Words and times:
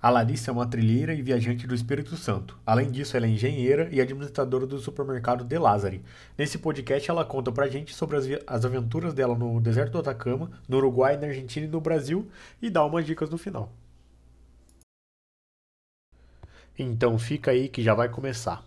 A 0.00 0.10
Larissa 0.10 0.50
é 0.50 0.52
uma 0.52 0.66
trilheira 0.66 1.12
e 1.12 1.20
viajante 1.20 1.66
do 1.66 1.74
Espírito 1.74 2.16
Santo. 2.16 2.56
Além 2.64 2.88
disso, 2.88 3.16
ela 3.16 3.26
é 3.26 3.30
engenheira 3.30 3.88
e 3.90 4.00
administradora 4.00 4.64
do 4.64 4.78
supermercado 4.78 5.44
De 5.44 5.58
Lázari. 5.58 6.04
Nesse 6.36 6.56
podcast, 6.56 7.10
ela 7.10 7.24
conta 7.24 7.50
pra 7.50 7.66
gente 7.68 7.92
sobre 7.92 8.16
as, 8.16 8.24
as 8.46 8.64
aventuras 8.64 9.12
dela 9.12 9.36
no 9.36 9.60
deserto 9.60 9.92
do 9.92 9.98
Atacama, 9.98 10.50
no 10.68 10.76
Uruguai, 10.76 11.16
na 11.16 11.26
Argentina 11.26 11.66
e 11.66 11.68
no 11.68 11.80
Brasil 11.80 12.30
e 12.62 12.70
dá 12.70 12.84
umas 12.84 13.04
dicas 13.04 13.28
no 13.28 13.36
final. 13.36 13.72
Então 16.78 17.18
fica 17.18 17.50
aí 17.50 17.68
que 17.68 17.82
já 17.82 17.92
vai 17.92 18.08
começar. 18.08 18.64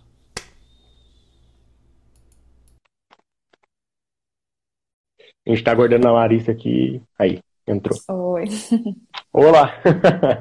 A 5.47 5.49
gente 5.49 5.63
tá 5.63 5.71
aguardando 5.71 6.07
a 6.09 6.11
Larissa 6.11 6.51
aqui. 6.51 7.01
Aí, 7.17 7.39
entrou. 7.65 7.97
Oi. 8.09 8.45
Olá! 9.33 9.79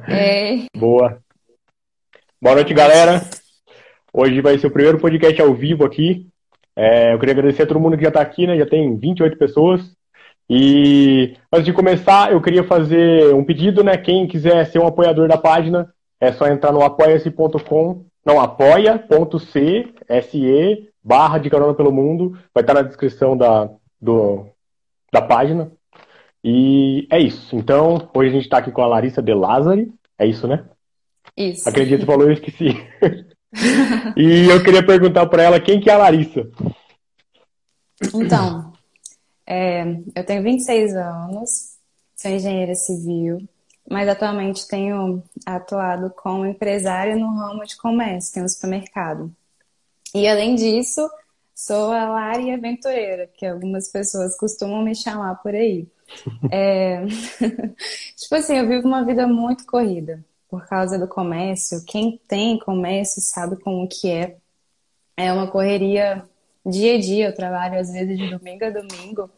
Ei. 0.08 0.66
Boa. 0.76 1.20
Boa 2.42 2.56
noite, 2.56 2.74
galera. 2.74 3.20
Hoje 4.12 4.40
vai 4.40 4.58
ser 4.58 4.66
o 4.66 4.70
primeiro 4.72 4.98
podcast 4.98 5.40
ao 5.40 5.54
vivo 5.54 5.84
aqui. 5.84 6.26
É, 6.74 7.14
eu 7.14 7.18
queria 7.20 7.32
agradecer 7.32 7.62
a 7.62 7.66
todo 7.68 7.78
mundo 7.78 7.96
que 7.96 8.02
já 8.02 8.08
está 8.08 8.20
aqui, 8.20 8.48
né? 8.48 8.58
Já 8.58 8.66
tem 8.66 8.98
28 8.98 9.38
pessoas. 9.38 9.80
E 10.48 11.36
antes 11.52 11.66
de 11.66 11.72
começar, 11.72 12.32
eu 12.32 12.42
queria 12.42 12.64
fazer 12.64 13.32
um 13.32 13.44
pedido, 13.44 13.84
né? 13.84 13.96
Quem 13.96 14.26
quiser 14.26 14.66
ser 14.66 14.80
um 14.80 14.86
apoiador 14.88 15.28
da 15.28 15.38
página, 15.38 15.94
é 16.20 16.32
só 16.32 16.48
entrar 16.48 16.72
no 16.72 16.82
apoia-se.com, 16.82 18.04
não, 18.26 18.40
apoia.c, 18.40 19.94
se, 20.28 20.88
barra 21.00 21.38
de 21.38 21.48
carona 21.48 21.74
pelo 21.74 21.92
mundo. 21.92 22.36
Vai 22.52 22.64
estar 22.64 22.74
na 22.74 22.82
descrição 22.82 23.36
da, 23.36 23.70
do, 24.00 24.46
da 25.12 25.22
página. 25.22 25.70
E 26.42 27.06
é 27.10 27.18
isso. 27.18 27.56
Então, 27.56 28.08
hoje 28.14 28.30
a 28.30 28.32
gente 28.32 28.44
está 28.44 28.58
aqui 28.58 28.70
com 28.70 28.82
a 28.82 28.86
Larissa 28.86 29.22
De 29.22 29.34
Lázari. 29.34 29.92
É 30.18 30.26
isso, 30.26 30.46
né? 30.48 30.64
Isso. 31.36 31.68
Acredito 31.68 32.00
que 32.00 32.06
falou, 32.06 32.26
eu 32.26 32.32
esqueci. 32.32 32.68
e 34.16 34.48
eu 34.48 34.62
queria 34.62 34.84
perguntar 34.84 35.26
para 35.26 35.42
ela 35.42 35.60
quem 35.60 35.80
que 35.80 35.90
é 35.90 35.94
a 35.94 35.98
Larissa. 35.98 36.48
Então, 38.14 38.72
é, 39.46 39.82
eu 40.14 40.24
tenho 40.24 40.42
26 40.42 40.94
anos, 40.94 41.76
sou 42.16 42.30
engenheira 42.30 42.74
civil, 42.74 43.46
mas 43.88 44.08
atualmente 44.08 44.66
tenho 44.66 45.22
atuado 45.44 46.10
como 46.10 46.46
empresária 46.46 47.16
no 47.16 47.34
ramo 47.34 47.64
de 47.64 47.76
comércio, 47.76 48.32
tenho 48.32 48.46
um 48.46 48.48
supermercado. 48.48 49.30
E 50.14 50.26
além 50.26 50.54
disso, 50.54 51.08
sou 51.54 51.92
a 51.92 52.08
Lari 52.08 52.52
Aventureira, 52.52 53.28
que 53.36 53.44
algumas 53.44 53.90
pessoas 53.90 54.36
costumam 54.36 54.82
me 54.82 54.94
chamar 54.94 55.36
por 55.36 55.54
aí. 55.54 55.86
É... 56.50 57.04
tipo 58.16 58.34
assim, 58.34 58.56
eu 58.56 58.68
vivo 58.68 58.86
uma 58.86 59.04
vida 59.04 59.26
muito 59.26 59.64
corrida 59.66 60.24
por 60.48 60.66
causa 60.66 60.98
do 60.98 61.06
comércio. 61.06 61.84
Quem 61.86 62.20
tem 62.28 62.58
comércio 62.58 63.22
sabe 63.22 63.56
como 63.56 63.88
que 63.88 64.10
é. 64.10 64.36
É 65.16 65.32
uma 65.32 65.50
correria 65.50 66.24
dia 66.66 66.96
a 66.96 67.00
dia. 67.00 67.26
Eu 67.26 67.34
trabalho 67.34 67.78
às 67.78 67.92
vezes 67.92 68.18
de 68.18 68.28
domingo 68.28 68.64
a 68.64 68.70
domingo. 68.70 69.30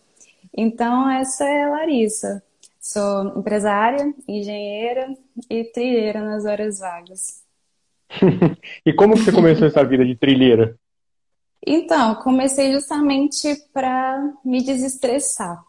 Então, 0.56 1.08
essa 1.10 1.44
é 1.44 1.64
a 1.64 1.70
Larissa. 1.70 2.42
Sou 2.80 3.38
empresária, 3.38 4.12
engenheira 4.26 5.14
e 5.48 5.64
trilheira 5.64 6.20
nas 6.20 6.44
horas 6.44 6.80
vagas. 6.80 7.42
e 8.84 8.92
como 8.92 9.14
que 9.14 9.20
você 9.20 9.32
começou 9.32 9.66
essa 9.66 9.84
vida 9.84 10.04
de 10.04 10.16
trilheira? 10.16 10.76
Então, 11.64 12.16
comecei 12.16 12.72
justamente 12.72 13.54
para 13.72 14.20
me 14.44 14.62
desestressar 14.64 15.64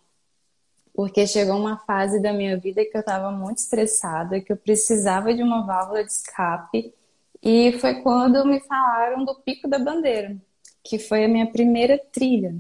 porque 0.94 1.26
chegou 1.28 1.58
uma 1.58 1.78
fase 1.80 2.22
da 2.22 2.32
minha 2.34 2.58
vida 2.58 2.86
que 2.86 2.96
eu 2.96 3.02
estava 3.02 3.32
muito 3.32 3.58
estressada, 3.60 4.40
que 4.42 4.52
eu 4.52 4.58
precisava 4.58 5.34
de 5.34 5.42
uma 5.44 5.66
válvula 5.66 6.04
de 6.04 6.12
escape, 6.12 6.94
e 7.42 7.74
foi 7.80 8.02
quando 8.02 8.46
me 8.46 8.60
falaram 8.62 9.26
do 9.26 9.36
Pico 9.36 9.68
da 9.68 9.80
Bandeira, 9.80 10.38
que 10.84 11.00
foi 11.00 11.26
a 11.26 11.28
minha 11.28 11.52
primeira 11.52 11.98
trilha. 12.12 12.56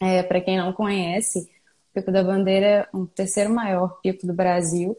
É, 0.00 0.22
Para 0.22 0.40
quem 0.40 0.58
não 0.58 0.72
conhece, 0.72 1.48
o 1.90 1.94
Pico 1.94 2.12
da 2.12 2.22
Bandeira 2.22 2.66
é 2.66 2.88
o 2.96 3.06
terceiro 3.06 3.50
maior 3.50 4.00
pico 4.02 4.26
do 4.26 4.34
Brasil, 4.34 4.96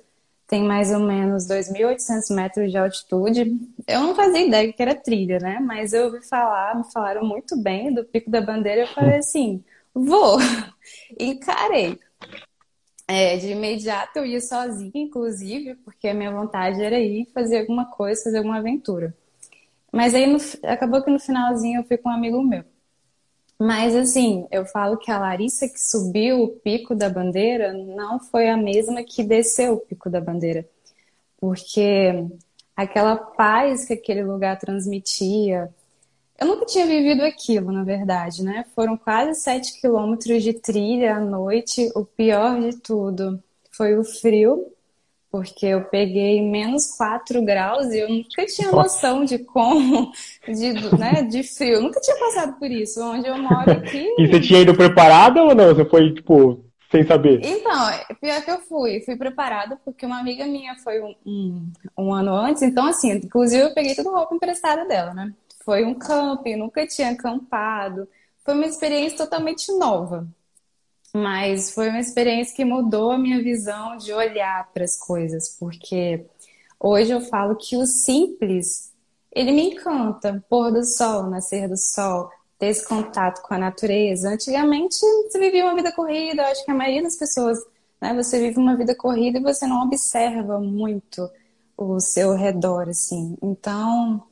tem 0.47 0.63
mais 0.63 0.91
ou 0.91 0.99
menos 0.99 1.45
2.800 1.47 2.33
metros 2.33 2.71
de 2.71 2.77
altitude. 2.77 3.51
Eu 3.85 4.01
não 4.01 4.15
fazia 4.15 4.47
ideia 4.47 4.71
que 4.71 4.81
era 4.81 4.95
trilha, 4.95 5.39
né? 5.39 5.59
Mas 5.59 5.93
eu 5.93 6.05
ouvi 6.05 6.25
falar, 6.25 6.75
me 6.77 6.91
falaram 6.91 7.25
muito 7.25 7.57
bem 7.61 7.93
do 7.93 8.03
Pico 8.05 8.31
da 8.31 8.41
Bandeira, 8.41 8.81
eu 8.81 8.87
falei 8.87 9.17
assim, 9.17 9.63
vou, 9.93 10.37
encarei. 11.19 11.99
É, 13.07 13.37
de 13.37 13.51
imediato 13.51 14.19
eu 14.19 14.25
ia 14.25 14.41
sozinha, 14.41 14.91
inclusive, 14.95 15.75
porque 15.75 16.09
a 16.09 16.13
minha 16.13 16.31
vontade 16.31 16.81
era 16.81 16.99
ir 16.99 17.25
fazer 17.33 17.59
alguma 17.59 17.85
coisa, 17.85 18.23
fazer 18.23 18.39
alguma 18.39 18.57
aventura. 18.57 19.15
Mas 19.91 20.13
aí 20.13 20.27
no, 20.27 20.37
acabou 20.69 21.01
que 21.01 21.09
no 21.09 21.19
finalzinho 21.19 21.79
eu 21.79 21.83
fui 21.85 21.97
com 21.97 22.09
um 22.09 22.11
amigo 22.11 22.43
meu. 22.43 22.63
Mas 23.59 23.95
assim, 23.95 24.45
eu 24.51 24.65
falo 24.65 24.97
que 24.97 25.09
a 25.09 25.17
Larissa 25.17 25.67
que 25.67 25.79
subiu 25.79 26.43
o 26.43 26.49
pico 26.49 26.93
da 26.93 27.09
bandeira 27.09 27.73
não 27.73 28.19
foi 28.19 28.49
a 28.49 28.57
mesma 28.57 29.03
que 29.03 29.23
desceu 29.23 29.73
o 29.75 29.79
pico 29.79 30.09
da 30.09 30.21
bandeira. 30.21 30.67
Porque 31.39 32.25
aquela 32.75 33.15
paz 33.15 33.85
que 33.85 33.93
aquele 33.93 34.23
lugar 34.23 34.59
transmitia, 34.59 35.73
eu 36.39 36.47
nunca 36.47 36.65
tinha 36.65 36.85
vivido 36.85 37.23
aquilo, 37.23 37.71
na 37.71 37.83
verdade, 37.83 38.43
né? 38.43 38.65
Foram 38.75 38.95
quase 38.95 39.39
sete 39.39 39.79
quilômetros 39.81 40.43
de 40.43 40.53
trilha 40.53 41.15
à 41.15 41.19
noite. 41.19 41.91
O 41.95 42.05
pior 42.05 42.59
de 42.59 42.77
tudo 42.77 43.41
foi 43.71 43.97
o 43.97 44.03
frio, 44.03 44.71
porque 45.31 45.65
eu 45.65 45.85
peguei 45.85 46.41
menos 46.41 46.95
4 46.95 47.43
graus 47.43 47.87
e 47.87 47.99
eu 47.99 48.09
nunca 48.09 48.45
tinha 48.45 48.71
noção 48.71 49.25
de 49.25 49.39
como, 49.39 50.11
de, 50.47 50.73
né, 50.97 51.23
de 51.23 51.43
frio. 51.43 51.75
Eu 51.75 51.81
nunca 51.81 51.99
tinha 51.99 52.17
passado 52.17 52.57
por 52.59 52.69
isso. 52.71 53.01
Onde 53.03 53.27
eu 53.27 53.37
moro 53.37 53.71
aqui. 53.71 54.07
e 54.17 54.27
você 54.27 54.39
tinha 54.39 54.61
ido 54.61 54.75
preparada 54.75 55.43
ou 55.43 55.55
não? 55.55 55.73
Você 55.73 55.85
foi, 55.85 56.13
tipo, 56.13 56.63
sem 56.91 57.05
saber? 57.05 57.41
Então, 57.43 57.89
pior 58.21 58.41
que 58.43 58.51
eu 58.51 58.59
fui. 58.59 59.01
Fui 59.01 59.15
preparada 59.15 59.77
porque 59.83 60.05
uma 60.05 60.19
amiga 60.19 60.45
minha 60.45 60.75
foi 60.83 61.01
um, 61.01 61.15
um, 61.25 61.71
um 61.97 62.13
ano 62.13 62.33
antes. 62.33 62.61
Então, 62.61 62.85
assim, 62.85 63.11
inclusive 63.11 63.63
eu 63.63 63.73
peguei 63.73 63.95
toda 63.95 64.09
a 64.09 64.19
roupa 64.19 64.35
emprestada 64.35 64.85
dela, 64.85 65.13
né? 65.13 65.33
Foi 65.67 65.83
um 65.83 65.95
camping, 65.95 66.55
nunca 66.55 66.87
tinha 66.87 67.09
acampado. 67.09 68.07
Foi 68.45 68.53
uma 68.53 68.65
experiência 68.65 69.17
totalmente 69.17 69.69
nova. 69.73 70.25
Mas 71.13 71.71
foi 71.71 71.89
uma 71.89 71.99
experiência 71.99 72.55
que 72.55 72.63
mudou 72.63 73.11
a 73.11 73.17
minha 73.17 73.43
visão 73.43 73.97
de 73.97 74.13
olhar 74.13 74.71
para 74.73 74.85
as 74.85 74.97
coisas, 74.97 75.57
porque 75.59 76.25
hoje 76.79 77.11
eu 77.11 77.19
falo 77.19 77.57
que 77.57 77.75
o 77.75 77.85
simples, 77.85 78.93
ele 79.29 79.51
me 79.51 79.73
encanta. 79.73 80.41
Pôr 80.49 80.71
do 80.71 80.85
sol, 80.85 81.23
nascer 81.23 81.67
do 81.67 81.75
sol, 81.75 82.29
ter 82.57 82.67
esse 82.67 82.87
contato 82.87 83.41
com 83.41 83.53
a 83.53 83.57
natureza. 83.57 84.29
Antigamente 84.29 84.95
você 84.95 85.37
vivia 85.37 85.65
uma 85.65 85.75
vida 85.75 85.91
corrida, 85.91 86.43
eu 86.43 86.47
acho 86.47 86.63
que 86.63 86.71
a 86.71 86.75
maioria 86.75 87.03
das 87.03 87.17
pessoas, 87.17 87.59
né, 88.01 88.13
você 88.13 88.39
vive 88.39 88.57
uma 88.57 88.77
vida 88.77 88.95
corrida 88.95 89.37
e 89.37 89.43
você 89.43 89.67
não 89.67 89.83
observa 89.83 90.61
muito 90.61 91.29
o 91.75 91.99
seu 91.99 92.33
redor, 92.35 92.87
assim. 92.87 93.35
Então, 93.43 94.23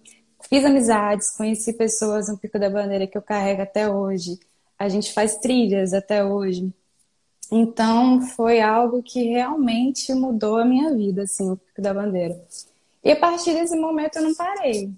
Fiz 0.49 0.63
amizades, 0.63 1.31
conheci 1.31 1.73
pessoas 1.73 2.29
no 2.29 2.37
Pico 2.37 2.59
da 2.59 2.69
Bandeira 2.69 3.07
que 3.07 3.17
eu 3.17 3.21
carrego 3.21 3.63
até 3.63 3.89
hoje. 3.89 4.39
A 4.77 4.87
gente 4.87 5.13
faz 5.13 5.37
trilhas 5.37 5.93
até 5.93 6.23
hoje. 6.23 6.71
Então 7.51 8.21
foi 8.21 8.61
algo 8.61 9.01
que 9.03 9.23
realmente 9.23 10.13
mudou 10.13 10.57
a 10.57 10.65
minha 10.65 10.93
vida, 10.93 11.23
assim, 11.23 11.49
o 11.49 11.57
Pico 11.57 11.81
da 11.81 11.93
Bandeira. 11.93 12.39
E 13.03 13.11
a 13.11 13.15
partir 13.15 13.53
desse 13.53 13.75
momento 13.75 14.17
eu 14.17 14.23
não 14.23 14.35
parei. 14.35 14.91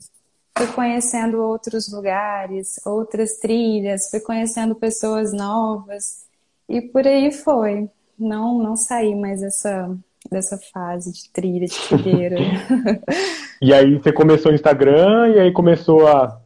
Fui 0.58 0.68
conhecendo 0.68 1.42
outros 1.42 1.92
lugares, 1.92 2.80
outras 2.86 3.38
trilhas, 3.38 4.10
fui 4.10 4.20
conhecendo 4.20 4.74
pessoas 4.74 5.32
novas 5.32 6.26
e 6.68 6.82
por 6.82 7.06
aí 7.06 7.32
foi. 7.32 7.90
Não, 8.18 8.58
não 8.58 8.76
saí 8.76 9.14
mais 9.14 9.42
dessa, 9.42 9.96
dessa 10.32 10.58
fase 10.74 11.12
de 11.12 11.30
trilha, 11.32 11.66
de 11.66 11.80
trilheira. 11.88 12.38
E 13.62 13.74
aí 13.74 13.96
você 13.96 14.12
começou 14.12 14.52
o 14.52 14.56
Instagram 14.56 15.30
e 15.36 15.40
aí 15.40 15.52
começou 15.52 16.08
a, 16.08 16.40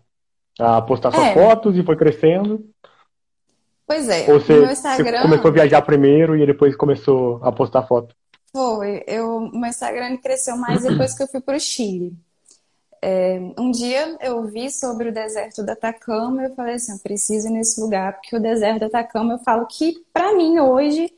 a 0.59 0.81
postar 0.81 1.11
suas 1.11 1.27
é. 1.27 1.33
fotos 1.33 1.77
e 1.77 1.83
foi 1.83 1.95
crescendo. 1.95 2.65
Pois 3.85 4.07
é, 4.07 4.31
Ou 4.31 4.39
você, 4.39 4.71
Instagram... 4.71 5.17
você 5.17 5.21
começou 5.23 5.50
a 5.50 5.53
viajar 5.53 5.81
primeiro 5.81 6.38
e 6.38 6.45
depois 6.45 6.75
começou 6.75 7.39
a 7.44 7.51
postar 7.51 7.83
foto? 7.83 8.15
Foi, 8.53 9.03
eu, 9.07 9.50
meu 9.51 9.69
Instagram 9.69 10.17
cresceu 10.17 10.56
mais 10.57 10.83
depois 10.83 11.13
que 11.13 11.23
eu 11.23 11.27
fui 11.27 11.41
para 11.41 11.57
o 11.57 11.59
Chile. 11.59 12.13
É, 13.01 13.39
um 13.57 13.71
dia 13.71 14.15
eu 14.21 14.44
vi 14.45 14.69
sobre 14.69 15.09
o 15.09 15.13
deserto 15.13 15.63
da 15.65 15.73
Atacama 15.73 16.44
e 16.44 16.45
eu 16.45 16.56
falei 16.56 16.75
assim, 16.75 16.91
eu 16.91 17.00
preciso 17.00 17.47
ir 17.47 17.51
nesse 17.51 17.81
lugar, 17.81 18.13
porque 18.13 18.35
o 18.35 18.39
deserto 18.39 18.81
da 18.81 18.85
Atacama 18.85 19.33
eu 19.33 19.39
falo 19.39 19.65
que, 19.65 19.95
para 20.13 20.35
mim, 20.35 20.59
hoje, 20.59 21.11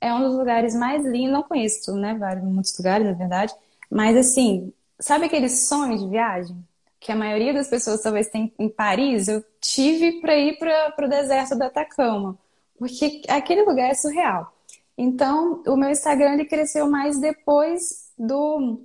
é 0.00 0.12
um 0.14 0.20
dos 0.22 0.36
lugares 0.36 0.74
mais 0.74 1.04
lindos, 1.04 1.32
não 1.32 1.42
conheço, 1.42 1.94
né, 1.96 2.14
vários, 2.14 2.44
muitos 2.44 2.76
lugares, 2.78 3.06
na 3.06 3.12
verdade, 3.12 3.54
mas 3.90 4.16
assim, 4.16 4.72
Sabe 5.00 5.24
aquele 5.24 5.48
sonho 5.48 5.98
de 5.98 6.06
viagem? 6.08 6.56
Que 7.00 7.10
a 7.10 7.16
maioria 7.16 7.54
das 7.54 7.68
pessoas 7.68 8.02
talvez 8.02 8.28
tem 8.28 8.52
em 8.58 8.68
Paris? 8.68 9.28
Eu 9.28 9.42
tive 9.58 10.20
para 10.20 10.36
ir 10.36 10.58
para 10.58 11.06
o 11.06 11.08
deserto 11.08 11.56
da 11.56 11.66
Atacama, 11.66 12.38
porque 12.78 13.22
aquele 13.28 13.62
lugar 13.62 13.90
é 13.90 13.94
surreal. 13.94 14.52
Então, 14.98 15.62
o 15.66 15.76
meu 15.76 15.88
Instagram 15.90 16.34
ele 16.34 16.44
cresceu 16.44 16.88
mais 16.90 17.18
depois 17.18 18.10
do 18.18 18.82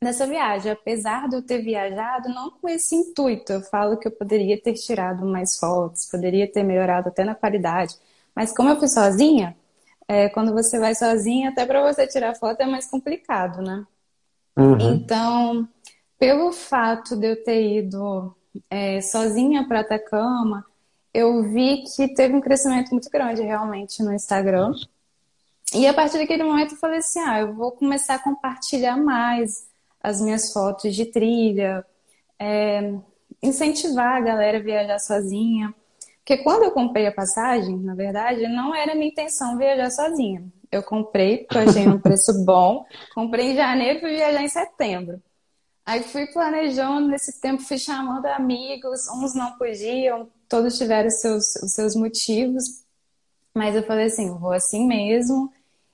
nessa 0.00 0.26
viagem. 0.26 0.72
Apesar 0.72 1.28
de 1.28 1.36
eu 1.36 1.42
ter 1.42 1.62
viajado, 1.62 2.28
não 2.30 2.50
com 2.50 2.68
esse 2.68 2.96
intuito. 2.96 3.52
Eu 3.52 3.60
falo 3.62 3.96
que 3.96 4.08
eu 4.08 4.12
poderia 4.12 4.60
ter 4.60 4.74
tirado 4.74 5.24
mais 5.24 5.56
fotos, 5.58 6.06
poderia 6.06 6.50
ter 6.50 6.64
melhorado 6.64 7.08
até 7.08 7.24
na 7.24 7.34
qualidade. 7.34 7.94
Mas 8.34 8.52
como 8.52 8.70
eu 8.70 8.78
fui 8.78 8.88
sozinha, 8.88 9.56
é, 10.08 10.28
quando 10.28 10.52
você 10.52 10.78
vai 10.78 10.94
sozinha, 10.94 11.50
até 11.50 11.64
para 11.64 11.82
você 11.82 12.06
tirar 12.06 12.34
foto 12.34 12.60
é 12.60 12.66
mais 12.66 12.86
complicado, 12.86 13.62
né? 13.62 13.86
Uhum. 14.56 14.94
Então, 14.94 15.68
pelo 16.18 16.52
fato 16.52 17.16
de 17.16 17.32
eu 17.32 17.42
ter 17.42 17.78
ido 17.78 18.34
é, 18.70 19.00
sozinha 19.00 19.66
para 19.66 19.80
Atacama, 19.80 20.64
eu 21.12 21.42
vi 21.42 21.84
que 21.84 22.08
teve 22.08 22.34
um 22.34 22.40
crescimento 22.40 22.90
muito 22.90 23.08
grande 23.10 23.42
realmente 23.42 24.02
no 24.02 24.12
Instagram. 24.12 24.72
E 25.72 25.86
a 25.86 25.94
partir 25.94 26.18
daquele 26.18 26.44
momento 26.44 26.72
eu 26.72 26.78
falei 26.78 26.98
assim: 26.98 27.20
ah, 27.20 27.40
eu 27.40 27.54
vou 27.54 27.72
começar 27.72 28.16
a 28.16 28.22
compartilhar 28.22 28.96
mais 28.96 29.68
as 30.02 30.20
minhas 30.20 30.52
fotos 30.52 30.94
de 30.94 31.06
trilha, 31.06 31.84
é, 32.38 32.94
incentivar 33.42 34.16
a 34.16 34.20
galera 34.20 34.58
a 34.58 34.62
viajar 34.62 34.98
sozinha. 34.98 35.74
Porque 36.24 36.42
quando 36.42 36.62
eu 36.62 36.70
comprei 36.70 37.06
a 37.06 37.12
passagem, 37.12 37.76
na 37.80 37.94
verdade, 37.94 38.48
não 38.48 38.74
era 38.74 38.94
minha 38.94 39.08
intenção 39.08 39.58
viajar 39.58 39.90
sozinha. 39.90 40.42
Eu 40.72 40.82
comprei 40.82 41.38
porque 41.38 41.58
eu 41.58 41.62
achei 41.62 41.86
um 41.86 42.00
preço 42.00 42.32
bom, 42.46 42.86
comprei 43.14 43.50
em 43.50 43.56
janeiro 43.56 43.98
e 43.98 44.00
fui 44.00 44.16
viajar 44.16 44.42
em 44.42 44.48
setembro. 44.48 45.22
Aí 45.84 46.02
fui 46.02 46.26
planejando, 46.28 47.08
nesse 47.08 47.38
tempo 47.42 47.62
fui 47.62 47.76
chamando 47.76 48.24
amigos, 48.24 49.06
uns 49.08 49.34
não 49.34 49.52
podiam, 49.58 50.30
todos 50.48 50.78
tiveram 50.78 51.08
os 51.08 51.20
seus, 51.20 51.56
os 51.56 51.74
seus 51.74 51.94
motivos, 51.94 52.64
mas 53.54 53.76
eu 53.76 53.82
falei 53.82 54.06
assim, 54.06 54.32
vou 54.38 54.52
assim 54.52 54.86
mesmo. 54.86 55.52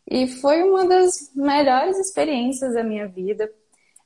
E 0.09 0.29
foi 0.29 0.63
uma 0.63 0.87
das 0.87 1.33
melhores 1.35 1.99
experiências 1.99 2.75
da 2.75 2.85
minha 2.85 3.09
vida. 3.09 3.51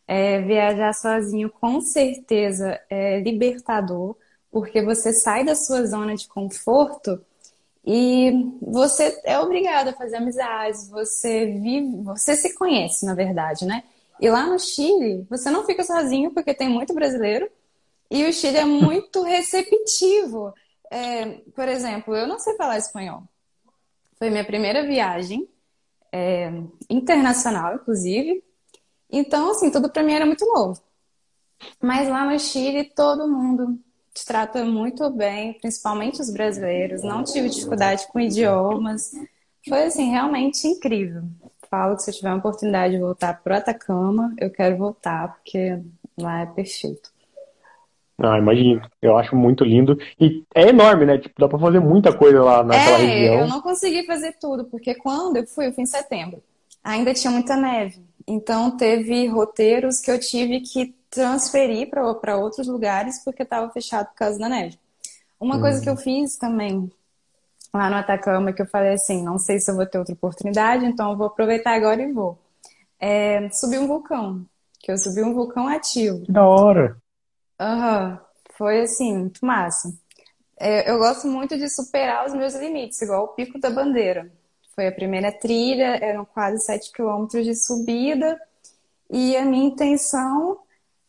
É, 0.07 0.41
viajar 0.41 0.95
sozinho 0.95 1.51
com 1.51 1.81
certeza 1.83 2.81
é 2.89 3.21
libertador 3.21 4.17
porque 4.55 4.81
você 4.81 5.13
sai 5.13 5.45
da 5.45 5.57
sua 5.57 5.85
zona 5.85 6.15
de 6.15 6.29
conforto 6.29 7.21
e 7.85 8.31
você 8.63 9.21
é 9.25 9.37
obrigado 9.41 9.89
a 9.89 9.93
fazer 9.93 10.19
amizades, 10.19 10.89
você 10.89 11.47
vive, 11.47 12.05
você 12.05 12.37
se 12.37 12.55
conhece, 12.55 13.05
na 13.05 13.15
verdade, 13.15 13.67
né? 13.67 13.83
E 14.21 14.31
lá 14.31 14.47
no 14.47 14.57
Chile, 14.61 15.27
você 15.29 15.51
não 15.51 15.67
fica 15.67 15.83
sozinho 15.83 16.31
porque 16.31 16.55
tem 16.55 16.69
muito 16.69 16.95
brasileiro 16.95 17.51
e 18.09 18.25
o 18.25 18.33
Chile 18.33 18.59
é 18.59 18.65
muito 18.65 19.23
receptivo. 19.27 20.55
É, 20.89 21.41
por 21.53 21.67
exemplo, 21.69 22.15
eu 22.15 22.29
não 22.29 22.39
sei 22.39 22.55
falar 22.55 22.79
espanhol. 22.79 23.25
Foi 24.21 24.31
minha 24.31 24.45
primeira 24.45 24.87
viagem 24.87 25.49
é, 26.13 26.49
internacional, 26.89 27.75
inclusive. 27.75 28.41
Então, 29.11 29.51
assim, 29.51 29.69
tudo 29.69 29.91
para 29.91 30.05
mim 30.05 30.13
era 30.13 30.25
muito 30.25 30.47
novo. 30.47 30.81
Mas 31.83 32.09
lá 32.09 32.25
no 32.25 32.39
Chile, 32.39 32.85
todo 32.85 33.29
mundo 33.29 33.81
te 34.15 34.25
trata 34.25 34.65
muito 34.65 35.11
bem, 35.11 35.55
principalmente 35.55 36.21
os 36.21 36.31
brasileiros. 36.31 37.03
Não 37.03 37.25
tive 37.25 37.49
dificuldade 37.49 38.07
com 38.07 38.21
idiomas. 38.21 39.11
Foi 39.69 39.83
assim 39.85 40.11
realmente 40.11 40.69
incrível. 40.69 41.23
Falo 41.69 41.97
que 41.97 42.05
se 42.05 42.11
eu 42.11 42.15
tiver 42.15 42.29
a 42.29 42.37
oportunidade 42.37 42.95
de 42.95 43.01
voltar 43.01 43.43
para 43.43 43.55
o 43.55 43.57
Atacama, 43.59 44.33
eu 44.39 44.51
quero 44.51 44.77
voltar 44.77 45.35
porque 45.35 45.81
lá 46.17 46.43
é 46.43 46.47
perfeito. 46.47 47.13
Ah, 48.17 48.39
imagino. 48.39 48.81
Eu 49.03 49.19
acho 49.19 49.35
muito 49.35 49.65
lindo. 49.65 49.99
E 50.21 50.45
é 50.55 50.69
enorme, 50.69 51.05
né? 51.05 51.19
Tipo, 51.19 51.41
dá 51.41 51.49
pra 51.49 51.59
fazer 51.59 51.81
muita 51.81 52.17
coisa 52.17 52.41
lá 52.41 52.63
naquela 52.63 52.99
é, 53.01 53.05
região. 53.05 53.41
Eu 53.41 53.49
não 53.49 53.61
consegui 53.61 54.07
fazer 54.07 54.37
tudo, 54.41 54.65
porque 54.67 54.95
quando 54.95 55.39
eu 55.39 55.47
fui, 55.49 55.67
eu 55.67 55.73
fui 55.73 55.83
em 55.83 55.87
setembro. 55.87 56.41
Ainda 56.85 57.13
tinha 57.13 57.33
muita 57.33 57.57
neve. 57.57 58.01
Então 58.27 58.77
teve 58.77 59.27
roteiros 59.27 60.01
que 60.01 60.11
eu 60.11 60.21
tive 60.21 60.61
que 60.61 60.95
transferir 61.15 61.89
para 61.91 62.37
outros 62.37 62.67
lugares 62.67 63.23
porque 63.25 63.45
estava 63.45 63.71
fechado 63.71 64.09
por 64.09 64.17
causa 64.17 64.39
da 64.39 64.49
neve. 64.49 64.79
Uma 65.39 65.61
coisa 65.61 65.81
que 65.81 65.89
eu 65.89 65.95
uhum. 65.95 65.99
fiz 65.99 66.37
também 66.37 66.91
lá 67.73 67.91
no 67.91 67.97
Atacama, 67.97 68.53
que 68.53 68.63
eu 68.63 68.67
falei 68.67 68.95
assim, 68.95 69.23
não 69.23 69.39
sei 69.39 69.59
se 69.59 69.71
eu 69.71 69.75
vou 69.75 69.85
ter 69.85 69.99
outra 69.99 70.15
oportunidade, 70.15 70.87
então 70.87 71.11
eu 71.11 71.17
vou 71.17 71.27
aproveitar 71.27 71.75
agora 71.75 72.03
e 72.03 72.13
vou. 72.13 72.39
É, 73.01 73.49
subir 73.51 73.79
um 73.79 73.87
vulcão, 73.87 74.47
que 74.79 74.91
eu 74.91 74.97
subi 74.97 75.23
um 75.23 75.35
vulcão 75.35 75.69
ativo. 75.69 76.25
Da 76.29 76.47
hora! 76.47 76.97
Aham, 77.61 78.11
uhum. 78.11 78.19
foi 78.57 78.81
assim, 78.83 79.19
muito 79.19 79.45
massa. 79.45 79.93
É, 80.57 80.91
eu 80.91 80.99
gosto 80.99 81.27
muito 81.27 81.59
de 81.59 81.69
superar 81.69 82.27
os 82.27 82.33
meus 82.33 82.55
limites, 82.55 83.03
igual 83.03 83.25
o 83.25 83.29
Pico 83.29 83.59
da 83.59 83.71
Bandeira. 83.71 84.31
Foi 84.75 84.87
a 84.87 84.93
primeira 84.93 85.33
trilha, 85.33 85.99
eram 86.01 86.25
quase 86.25 86.65
7 86.65 86.93
quilômetros 86.93 87.45
de 87.45 87.55
subida, 87.55 88.41
e 89.11 89.37
a 89.37 89.45
minha 89.45 89.67
intenção 89.67 90.59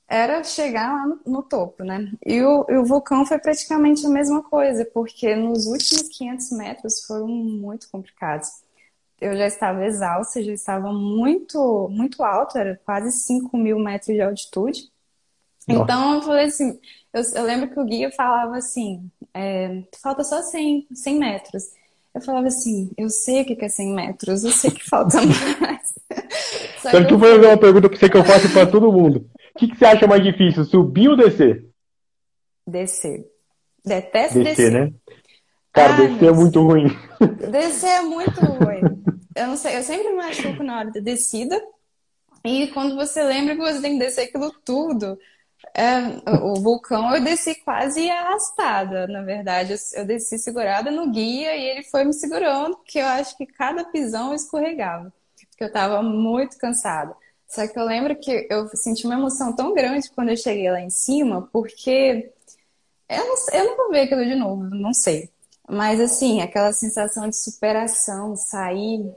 era 0.07 0.43
chegar 0.43 0.93
lá 0.93 1.07
no, 1.07 1.19
no 1.25 1.43
topo, 1.43 1.83
né? 1.83 2.11
E 2.25 2.41
o, 2.41 2.65
e 2.69 2.77
o, 2.77 2.85
vulcão 2.85 3.25
foi 3.25 3.39
praticamente 3.39 4.05
a 4.05 4.09
mesma 4.09 4.43
coisa, 4.43 4.85
porque 4.85 5.35
nos 5.35 5.65
últimos 5.65 6.09
500 6.09 6.51
metros 6.51 7.05
foram 7.05 7.27
muito 7.27 7.89
complicados. 7.89 8.47
Eu 9.19 9.35
já 9.35 9.47
estava 9.47 9.85
exausta, 9.85 10.43
já 10.43 10.51
estava 10.51 10.91
muito, 10.91 11.87
muito 11.89 12.23
alto, 12.23 12.57
era 12.57 12.79
quase 12.85 13.11
5 13.11 13.57
mil 13.57 13.79
metros 13.79 14.15
de 14.15 14.21
altitude. 14.21 14.91
Nossa. 15.67 15.81
Então 15.81 16.15
eu 16.15 16.21
falei 16.21 16.45
assim, 16.45 16.79
eu, 17.11 17.21
eu, 17.33 17.43
lembro 17.43 17.69
que 17.69 17.79
o 17.79 17.85
guia 17.85 18.11
falava 18.11 18.57
assim, 18.57 19.09
é, 19.33 19.83
falta 20.01 20.23
só 20.23 20.41
100, 20.41 20.87
100 20.93 21.17
metros. 21.17 21.63
Eu 22.13 22.21
falava 22.21 22.47
assim, 22.47 22.91
eu 22.97 23.09
sei 23.09 23.41
o 23.41 23.45
que 23.45 23.65
é 23.65 23.69
100 23.69 23.93
metros, 23.93 24.43
eu 24.43 24.51
sei 24.51 24.69
que 24.69 24.87
falta 24.87 25.17
mais. 25.59 25.93
Só 26.81 27.03
que 27.03 27.13
eu 27.13 27.17
vou 27.17 27.29
fazer 27.29 27.47
uma 27.47 27.57
pergunta 27.57 27.89
que 27.89 28.17
eu 28.17 28.23
faço 28.23 28.53
para 28.53 28.67
todo 28.67 28.91
mundo. 28.91 29.27
O 29.55 29.59
que, 29.59 29.67
que, 29.69 29.77
você 29.77 29.85
acha 29.85 30.05
mais 30.05 30.21
difícil, 30.21 30.65
subir 30.65 31.07
ou 31.07 31.15
descer? 31.15 31.65
Descer. 32.67 33.25
Detesto 33.85 34.43
descer. 34.43 34.55
Descer, 34.55 34.71
né? 34.71 34.93
Cara, 35.71 35.93
Ai, 35.93 36.07
descer 36.07 36.27
é 36.27 36.31
muito 36.33 36.61
ruim. 36.61 36.87
Descer 37.51 37.89
é 37.89 38.01
muito 38.01 38.41
ruim. 38.41 38.81
Eu 39.33 39.47
não 39.47 39.55
sei, 39.55 39.77
eu 39.77 39.83
sempre 39.83 40.09
me 40.09 40.17
machuco 40.17 40.61
na 40.61 40.79
hora 40.79 40.91
da 40.91 40.99
descida. 40.99 41.61
E 42.43 42.67
quando 42.67 42.95
você 42.95 43.23
lembra 43.23 43.55
que 43.55 43.61
você 43.61 43.81
tem 43.81 43.93
que 43.93 44.05
descer 44.05 44.23
aquilo 44.23 44.51
tudo, 44.63 45.17
é, 45.73 45.97
o 46.41 46.55
vulcão 46.55 47.15
eu 47.15 47.23
desci 47.23 47.55
quase 47.55 48.09
arrastada, 48.09 49.07
na 49.07 49.21
verdade. 49.21 49.73
Eu 49.93 50.05
desci 50.05 50.37
segurada 50.37 50.91
no 50.91 51.11
guia 51.11 51.55
e 51.55 51.63
ele 51.63 51.83
foi 51.83 52.03
me 52.03 52.13
segurando, 52.13 52.75
porque 52.75 52.99
eu 52.99 53.05
acho 53.05 53.37
que 53.37 53.45
cada 53.45 53.85
pisão 53.85 54.29
eu 54.29 54.35
escorregava. 54.35 55.13
Porque 55.49 55.63
eu 55.63 55.67
estava 55.67 56.03
muito 56.03 56.57
cansada. 56.57 57.15
Só 57.47 57.67
que 57.67 57.77
eu 57.77 57.85
lembro 57.85 58.15
que 58.15 58.47
eu 58.49 58.67
senti 58.75 59.05
uma 59.05 59.15
emoção 59.15 59.55
tão 59.55 59.73
grande 59.73 60.09
quando 60.11 60.29
eu 60.29 60.37
cheguei 60.37 60.69
lá 60.69 60.81
em 60.81 60.89
cima, 60.89 61.47
porque 61.51 62.31
eu 63.07 63.25
não, 63.25 63.35
eu 63.53 63.65
não 63.65 63.77
vou 63.77 63.89
ver 63.91 64.01
aquilo 64.01 64.25
de 64.25 64.35
novo, 64.35 64.63
não 64.63 64.93
sei. 64.93 65.29
Mas 65.67 65.99
assim, 65.99 66.41
aquela 66.41 66.73
sensação 66.73 67.27
de 67.29 67.35
superação, 67.35 68.35
sair 68.35 69.11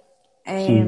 é, 0.46 0.86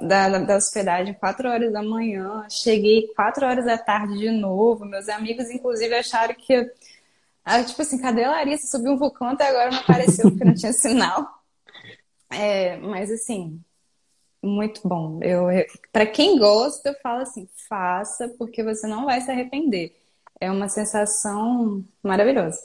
da, 0.00 0.38
da 0.38 0.56
hospedagem 0.56 1.14
quatro 1.14 1.48
horas 1.48 1.72
da 1.72 1.82
manhã, 1.82 2.46
cheguei 2.48 3.08
quatro 3.14 3.44
horas 3.46 3.64
da 3.64 3.76
tarde 3.76 4.18
de 4.18 4.30
novo. 4.30 4.84
Meus 4.84 5.08
amigos, 5.08 5.50
inclusive, 5.50 5.94
acharam 5.94 6.34
que, 6.34 6.70
ah, 7.44 7.62
tipo 7.62 7.82
assim, 7.82 7.98
cadê 7.98 8.24
a 8.24 8.30
Larissa? 8.30 8.66
Subiu 8.66 8.92
um 8.92 8.98
vulcão 8.98 9.28
até 9.28 9.48
agora 9.48 9.70
não 9.70 9.78
apareceu 9.80 10.30
porque 10.30 10.44
não 10.44 10.54
tinha 10.54 10.72
sinal. 10.72 11.26
É, 12.30 12.76
mas 12.76 13.10
assim, 13.10 13.58
muito 14.42 14.86
bom. 14.86 15.20
Eu, 15.22 15.46
para 15.92 16.06
quem 16.06 16.38
gosta, 16.38 16.90
eu 16.90 16.94
falo 17.02 17.22
assim, 17.22 17.48
faça, 17.68 18.28
porque 18.38 18.62
você 18.62 18.86
não 18.86 19.04
vai 19.04 19.20
se 19.20 19.30
arrepender. 19.30 19.96
É 20.40 20.50
uma 20.50 20.68
sensação 20.68 21.84
maravilhosa. 22.02 22.58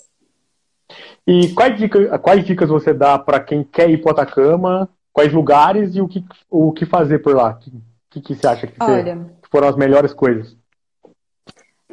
E 1.25 1.53
quais 1.53 1.77
dicas, 1.77 2.21
quais 2.21 2.45
dicas 2.45 2.69
você 2.69 2.93
dá 2.93 3.17
para 3.17 3.39
quem 3.39 3.63
quer 3.63 3.89
ir 3.89 4.01
para 4.01 4.11
Atacama? 4.11 4.89
Quais 5.11 5.31
lugares 5.31 5.95
e 5.95 6.01
o 6.01 6.07
que, 6.07 6.23
o 6.49 6.71
que 6.71 6.85
fazer 6.85 7.19
por 7.19 7.35
lá? 7.35 7.51
O 7.51 8.09
que, 8.09 8.21
que, 8.21 8.35
você 8.35 8.47
acha 8.47 8.67
que, 8.67 8.75
Olha, 8.81 9.31
foram 9.49 9.67
as 9.67 9.75
melhores 9.75 10.13
coisas? 10.13 10.55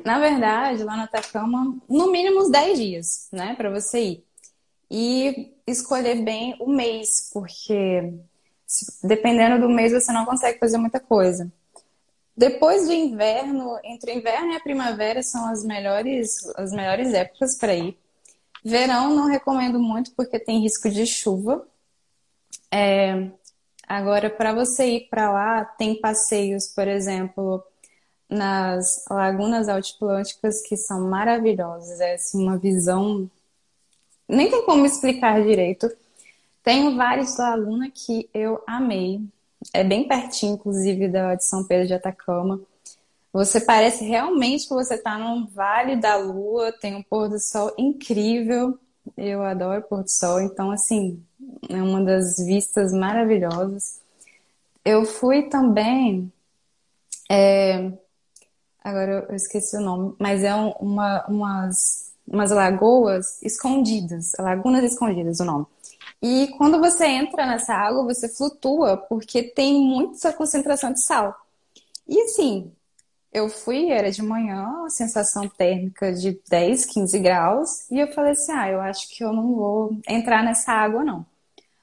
Na 0.05 0.19
verdade, 0.19 0.83
lá 0.83 0.97
no 0.97 1.03
Atacama, 1.03 1.77
no 1.89 2.11
mínimo 2.11 2.41
uns 2.41 2.51
10 2.51 2.79
dias, 2.79 3.29
né, 3.33 3.55
para 3.55 3.71
você 3.71 4.01
ir. 4.01 4.25
E 4.91 5.55
escolher 5.67 6.17
bem 6.23 6.57
o 6.59 6.69
mês, 6.69 7.31
porque 7.33 8.13
dependendo 9.03 9.61
do 9.61 9.69
mês 9.69 9.93
você 9.93 10.13
não 10.13 10.25
consegue 10.25 10.59
fazer 10.59 10.79
muita 10.79 11.01
coisa. 11.01 11.51
Depois 12.37 12.87
do 12.87 12.93
inverno, 12.93 13.79
entre 13.85 14.13
o 14.13 14.19
inverno 14.19 14.53
e 14.53 14.57
a 14.57 14.61
primavera 14.61 15.23
são 15.23 15.47
as 15.51 15.65
melhores, 15.65 16.37
as 16.57 16.73
melhores 16.73 17.13
épocas 17.13 17.59
para 17.59 17.75
ir. 17.75 17.99
Verão 18.65 19.15
não 19.15 19.27
recomendo 19.27 19.79
muito 19.79 20.13
porque 20.15 20.39
tem 20.39 20.61
risco 20.63 20.89
de 20.89 21.07
chuva. 21.07 21.67
É, 22.71 23.31
agora, 23.87 24.31
para 24.31 24.55
você 24.55 24.87
ir 24.87 25.09
para 25.09 25.31
lá, 25.31 25.65
tem 25.65 26.01
passeios, 26.01 26.69
por 26.69 26.87
exemplo, 26.87 27.63
nas 28.29 29.05
lagunas 29.11 29.69
altiplânticas 29.69 30.63
que 30.63 30.77
são 30.77 31.09
maravilhosas. 31.09 32.01
É 32.01 32.15
assim, 32.15 32.43
uma 32.43 32.57
visão. 32.57 33.31
Nem 34.29 34.49
tem 34.49 34.65
como 34.65 34.87
explicar 34.87 35.43
direito 35.43 35.91
tenho 36.63 36.97
vários 36.97 37.37
da 37.37 37.55
Laguna 37.55 37.91
que 37.91 38.29
eu 38.35 38.63
amei. 38.67 39.21
É 39.73 39.85
bem 39.85 40.07
pertinho, 40.07 40.55
inclusive, 40.55 41.09
da 41.09 41.35
de 41.35 41.45
São 41.45 41.65
Pedro 41.65 41.87
de 41.87 41.95
Atacama. 41.95 42.61
Você 43.33 43.61
parece 43.61 44.05
realmente 44.05 44.67
que 44.67 44.75
você 44.75 44.95
está 44.95 45.17
num 45.17 45.47
vale 45.47 45.97
da 45.97 46.17
lua, 46.17 46.73
tem 46.73 46.97
um 46.97 47.03
pôr 47.03 47.29
do 47.29 47.39
sol 47.39 47.73
incrível. 47.79 48.79
Eu 49.17 49.43
adoro 49.43 49.83
pôr 49.83 50.03
do 50.03 50.11
sol, 50.11 50.41
então 50.41 50.71
assim, 50.71 51.23
é 51.69 51.83
uma 51.83 52.03
das 52.03 52.37
vistas 52.39 52.93
maravilhosas. 52.93 54.01
Eu 54.85 55.05
fui 55.05 55.43
também, 55.45 56.33
é, 57.31 57.93
agora 58.83 59.27
eu 59.29 59.37
esqueci 59.37 59.77
o 59.77 59.81
nome, 59.81 60.15
mas 60.19 60.43
é 60.43 60.55
uma, 60.55 61.25
umas, 61.27 62.13
umas 62.27 62.51
lagoas 62.51 63.41
escondidas, 63.43 64.33
lagunas 64.39 64.85
escondidas 64.85 65.39
o 65.41 65.45
nome. 65.45 65.67
E 66.23 66.49
quando 66.59 66.79
você 66.79 67.07
entra 67.07 67.47
nessa 67.47 67.75
água, 67.75 68.05
você 68.05 68.29
flutua 68.29 68.97
porque 68.97 69.43
tem 69.43 69.75
muita 69.83 70.33
concentração 70.33 70.93
de 70.93 71.01
sal. 71.03 71.35
E 72.07 72.21
assim, 72.23 72.73
eu 73.33 73.49
fui, 73.49 73.91
era 73.91 74.11
de 74.11 74.23
manhã, 74.23 74.89
sensação 74.89 75.49
térmica 75.49 76.13
de 76.13 76.41
10, 76.49 76.87
15 76.87 77.19
graus, 77.21 77.91
e 77.91 77.99
eu 78.01 78.09
falei 78.13 78.33
assim: 78.33 78.53
ah, 78.53 78.69
eu 78.71 78.81
acho 78.81 79.09
que 79.11 79.25
eu 79.25 79.33
não 79.33 79.55
vou 79.55 79.99
entrar 80.09 80.43
nessa 80.43 80.73
água, 80.73 81.05
não. 81.05 81.25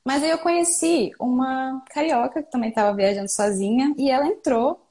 Mas 0.06 0.24
aí 0.24 0.30
eu 0.32 0.40
conheci 0.40 1.12
uma 1.20 1.84
carioca 1.92 2.44
que 2.44 2.52
também 2.52 2.70
estava 2.70 2.96
viajando 2.96 3.30
sozinha, 3.30 3.94
e 3.98 4.10
ela 4.12 4.28
entrou. 4.28 4.82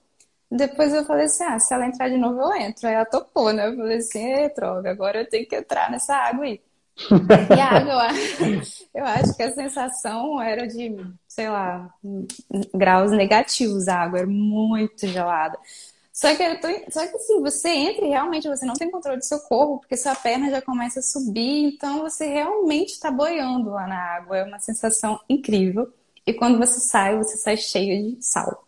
Depois 0.51 0.95
eu 0.95 1.05
falei 1.05 1.27
assim: 1.27 1.45
ah, 1.45 1.59
se 1.59 1.75
ela 1.75 1.87
entrar 1.87 2.09
de 2.09 2.19
novo, 2.19 2.41
eu 2.41 2.55
entro. 2.57 2.89
Aí 2.89 2.95
ela 2.95 3.05
topou, 3.07 3.53
né? 3.53 3.69
Eu 3.69 3.77
falei 3.77 3.99
assim: 3.99 4.49
droga, 4.57 4.91
agora 4.91 5.21
eu 5.23 5.29
tenho 5.29 5.47
que 5.49 5.57
entrar 5.57 5.91
nessa 5.91 6.15
água 6.17 6.45
aí. 6.47 6.61
Água, 7.61 8.09
eu 8.95 9.05
acho 9.05 9.37
que 9.37 9.43
a 9.43 9.53
sensação 9.53 10.41
era 10.41 10.67
de, 10.67 10.97
sei 11.29 11.49
lá, 11.49 11.93
graus 12.75 13.13
negativos. 13.13 13.87
A 13.89 14.01
água 14.01 14.21
era 14.21 14.27
muito 14.27 15.07
gelada. 15.07 15.59
Só 16.13 16.35
que, 16.35 16.55
tô... 16.57 16.69
Só 16.91 17.07
que 17.07 17.17
assim, 17.17 17.43
você 17.43 17.69
entra 17.69 18.07
e 18.07 18.09
realmente 18.09 18.49
você 18.49 18.65
não 18.65 18.73
tem 18.73 18.91
controle 18.91 19.19
do 19.19 19.25
seu 19.25 19.39
corpo, 19.41 19.81
porque 19.81 19.99
sua 19.99 20.15
perna 20.15 20.51
já 20.51 20.63
começa 20.63 21.01
a 21.01 21.03
subir, 21.03 21.75
então 21.75 22.01
você 22.01 22.27
realmente 22.27 22.93
está 22.93 23.11
boiando 23.11 23.71
lá 23.71 23.87
na 23.87 23.99
água. 24.17 24.39
É 24.39 24.45
uma 24.45 24.59
sensação 24.59 25.21
incrível. 25.29 25.93
E 26.27 26.33
quando 26.33 26.59
você 26.59 26.81
sai, 26.81 27.17
você 27.19 27.37
sai 27.37 27.59
cheio 27.59 28.17
de 28.17 28.25
sal. 28.25 28.67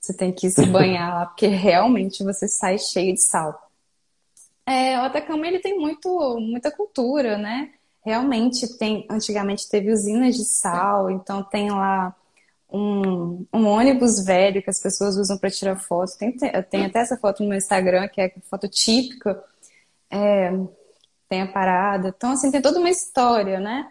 Você 0.00 0.14
tem 0.14 0.32
que 0.32 0.48
se 0.48 0.64
banhar 0.66 1.12
lá, 1.12 1.26
porque 1.26 1.48
realmente 1.48 2.22
você 2.22 2.46
sai 2.46 2.78
cheio 2.78 3.14
de 3.14 3.22
sal. 3.22 3.63
É, 4.66 4.98
o 4.98 5.02
Atacama 5.02 5.46
ele 5.46 5.58
tem 5.60 5.78
muito, 5.78 6.08
muita 6.40 6.70
cultura, 6.70 7.36
né? 7.36 7.72
Realmente 8.04 8.78
tem, 8.78 9.06
antigamente 9.10 9.68
teve 9.68 9.92
usinas 9.92 10.36
de 10.36 10.44
sal, 10.44 11.10
então 11.10 11.42
tem 11.42 11.70
lá 11.70 12.14
um, 12.70 13.46
um 13.52 13.66
ônibus 13.66 14.24
velho 14.24 14.62
que 14.62 14.70
as 14.70 14.80
pessoas 14.80 15.16
usam 15.16 15.38
para 15.38 15.50
tirar 15.50 15.76
foto. 15.76 16.16
Tem, 16.18 16.36
tem 16.70 16.84
até 16.84 17.00
essa 17.00 17.16
foto 17.16 17.42
no 17.42 17.48
meu 17.50 17.58
Instagram, 17.58 18.08
que 18.08 18.20
é 18.20 18.32
foto 18.50 18.68
típica. 18.68 19.42
É, 20.10 20.50
tem 21.28 21.42
a 21.42 21.46
parada. 21.52 22.08
Então, 22.16 22.32
assim, 22.32 22.50
tem 22.50 22.60
toda 22.62 22.78
uma 22.78 22.90
história, 22.90 23.60
né? 23.60 23.90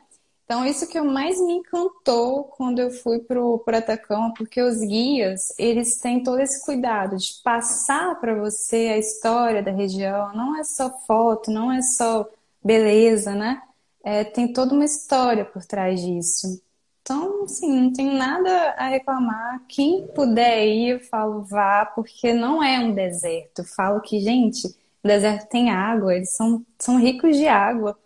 Então, 0.53 0.67
isso 0.67 0.87
que 0.87 0.99
eu 0.99 1.03
mais 1.03 1.41
me 1.41 1.53
encantou 1.53 2.43
quando 2.43 2.77
eu 2.77 2.91
fui 2.91 3.17
pro, 3.17 3.57
pro 3.57 3.75
Atacama, 3.75 4.31
porque 4.37 4.61
os 4.61 4.77
guias, 4.81 5.51
eles 5.57 5.97
têm 5.97 6.21
todo 6.21 6.39
esse 6.39 6.63
cuidado 6.63 7.17
de 7.17 7.41
passar 7.43 8.19
para 8.19 8.35
você 8.35 8.91
a 8.93 8.97
história 8.99 9.63
da 9.63 9.71
região. 9.71 10.31
Não 10.35 10.55
é 10.55 10.63
só 10.63 10.91
foto, 11.07 11.49
não 11.49 11.71
é 11.71 11.81
só 11.81 12.29
beleza, 12.63 13.33
né? 13.33 13.63
É, 14.03 14.23
tem 14.23 14.53
toda 14.53 14.75
uma 14.75 14.85
história 14.85 15.43
por 15.43 15.65
trás 15.65 15.99
disso. 15.99 16.61
Então, 17.01 17.45
assim, 17.45 17.71
não 17.71 17.91
tem 17.91 18.15
nada 18.15 18.75
a 18.77 18.89
reclamar. 18.89 19.59
Quem 19.67 20.05
puder 20.05 20.67
ir, 20.67 20.89
eu 20.89 20.99
falo 20.99 21.41
vá, 21.41 21.83
porque 21.83 22.31
não 22.31 22.63
é 22.63 22.77
um 22.77 22.93
deserto. 22.93 23.61
Eu 23.61 23.65
falo 23.65 24.01
que, 24.01 24.19
gente, 24.19 24.67
o 24.67 25.07
deserto 25.07 25.49
tem 25.49 25.71
água, 25.71 26.15
eles 26.15 26.31
são, 26.31 26.63
são 26.77 26.99
ricos 26.99 27.35
de 27.37 27.47
água. 27.47 27.97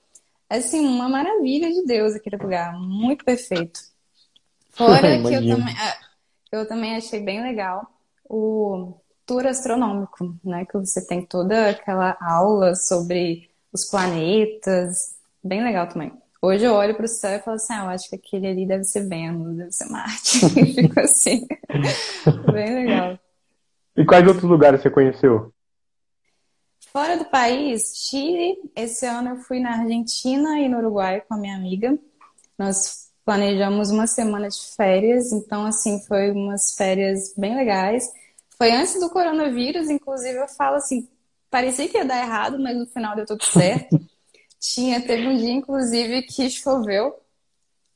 Assim, 0.50 0.86
uma 0.86 1.10
maravilha 1.10 1.70
de 1.72 1.84
Deus 1.86 2.16
aquele 2.16 2.38
lugar, 2.38 2.77
muito 2.80 3.25
perfeito. 3.25 3.80
Fora 4.72 5.22
que 5.22 5.34
eu 5.34 5.48
também, 5.48 5.75
é, 5.75 5.98
eu 6.51 6.68
também 6.68 6.96
achei 6.96 7.20
bem 7.20 7.42
legal 7.42 7.86
o 8.30 8.94
tour 9.25 9.46
astronômico, 9.46 10.36
né? 10.44 10.66
Que 10.66 10.77
você 10.77 11.06
tem 11.06 11.25
toda 11.25 11.70
aquela 11.70 12.16
aula 12.22 12.75
sobre 12.75 13.50
os 13.74 13.86
planetas, 13.86 15.16
bem 15.44 15.63
legal 15.63 15.88
também. 15.88 16.13
Hoje 16.42 16.63
eu 16.63 16.74
olho 16.74 16.96
para 16.96 17.06
o 17.06 17.10
céu 17.10 17.38
e 17.38 17.42
falo 17.42 17.56
assim, 17.56 17.74
ah, 17.74 17.86
eu 17.86 17.89
acho 17.89 18.10
que 18.10 18.16
aquele 18.16 18.48
ali 18.48 18.66
deve 18.66 18.84
ser 18.84 19.08
Vênus, 19.08 19.58
deve 19.58 19.72
ser 19.72 19.89
Marte. 19.89 20.46
e 20.46 20.66
fico 20.74 21.00
assim, 21.00 21.48
bem 22.54 22.86
legal. 22.86 23.20
E 23.96 24.06
quais 24.06 24.27
outros 24.27 24.50
lugares 24.50 24.82
você 24.82 24.89
conheceu? 24.89 25.51
Fora 26.91 27.17
do 27.17 27.25
país, 27.25 27.94
Chile. 27.96 28.58
Esse 28.75 29.06
ano 29.06 29.32
eu 29.32 29.38
fui 29.38 29.60
na 29.60 29.82
Argentina 29.82 30.60
e 30.60 30.70
no 30.70 30.77
Uruguai 30.77 31.22
com 31.22 31.36
a 31.36 31.38
minha 31.38 31.56
amiga. 31.56 31.98
Nós 32.58 33.12
planejamos 33.24 33.91
uma 33.91 34.08
semana 34.08 34.48
de 34.48 34.60
férias, 34.75 35.32
então 35.32 35.65
assim 35.65 36.00
foi 36.08 36.32
umas 36.32 36.75
férias 36.75 37.34
bem 37.38 37.56
legais. 37.56 38.10
Foi 38.58 38.72
antes 38.72 39.00
do 39.00 39.10
coronavírus, 39.10 39.89
inclusive 39.89 40.38
eu 40.39 40.48
falo 40.48 40.77
assim, 40.77 41.08
parecia 41.50 41.88
que 41.88 41.98
ia 41.98 42.06
dar 42.06 42.20
errado, 42.20 42.58
mas 42.58 42.75
no 42.75 42.88
final 42.88 43.15
deu 43.15 43.25
tudo 43.25 43.44
certo. 43.44 44.00
Tinha, 44.60 45.00
teve 45.06 45.27
um 45.27 45.38
dia, 45.38 45.51
inclusive, 45.51 46.24
que 46.24 46.50
choveu 46.50 47.15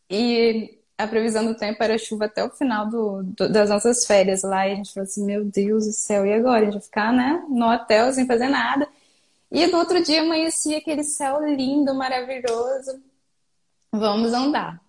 e 0.10 0.80
a 1.03 1.08
previsão 1.08 1.46
do 1.46 1.55
tempo 1.55 1.84
era 1.84 1.98
chuva 1.98 2.25
até 2.25 2.43
o 2.43 2.50
final 2.50 2.89
do, 2.89 3.24
do, 3.24 3.51
das 3.51 3.70
nossas 3.70 4.05
férias 4.05 4.43
lá. 4.43 4.67
E 4.67 4.74
a 4.74 4.75
gente 4.75 4.93
falou 4.93 5.05
assim: 5.05 5.25
Meu 5.25 5.43
Deus 5.43 5.86
do 5.86 5.91
céu, 5.91 6.25
e 6.25 6.34
agora? 6.34 6.62
A 6.62 6.65
gente 6.65 6.74
vai 6.74 6.81
ficar 6.81 7.13
né, 7.13 7.43
no 7.50 7.72
hotel 7.72 8.12
sem 8.13 8.25
fazer 8.25 8.48
nada. 8.48 8.88
E 9.51 9.67
no 9.67 9.77
outro 9.79 10.01
dia 10.01 10.22
amanhecia 10.22 10.77
aquele 10.77 11.03
céu 11.03 11.43
lindo, 11.43 11.93
maravilhoso. 11.93 13.01
Vamos 13.91 14.31
andar. 14.31 14.79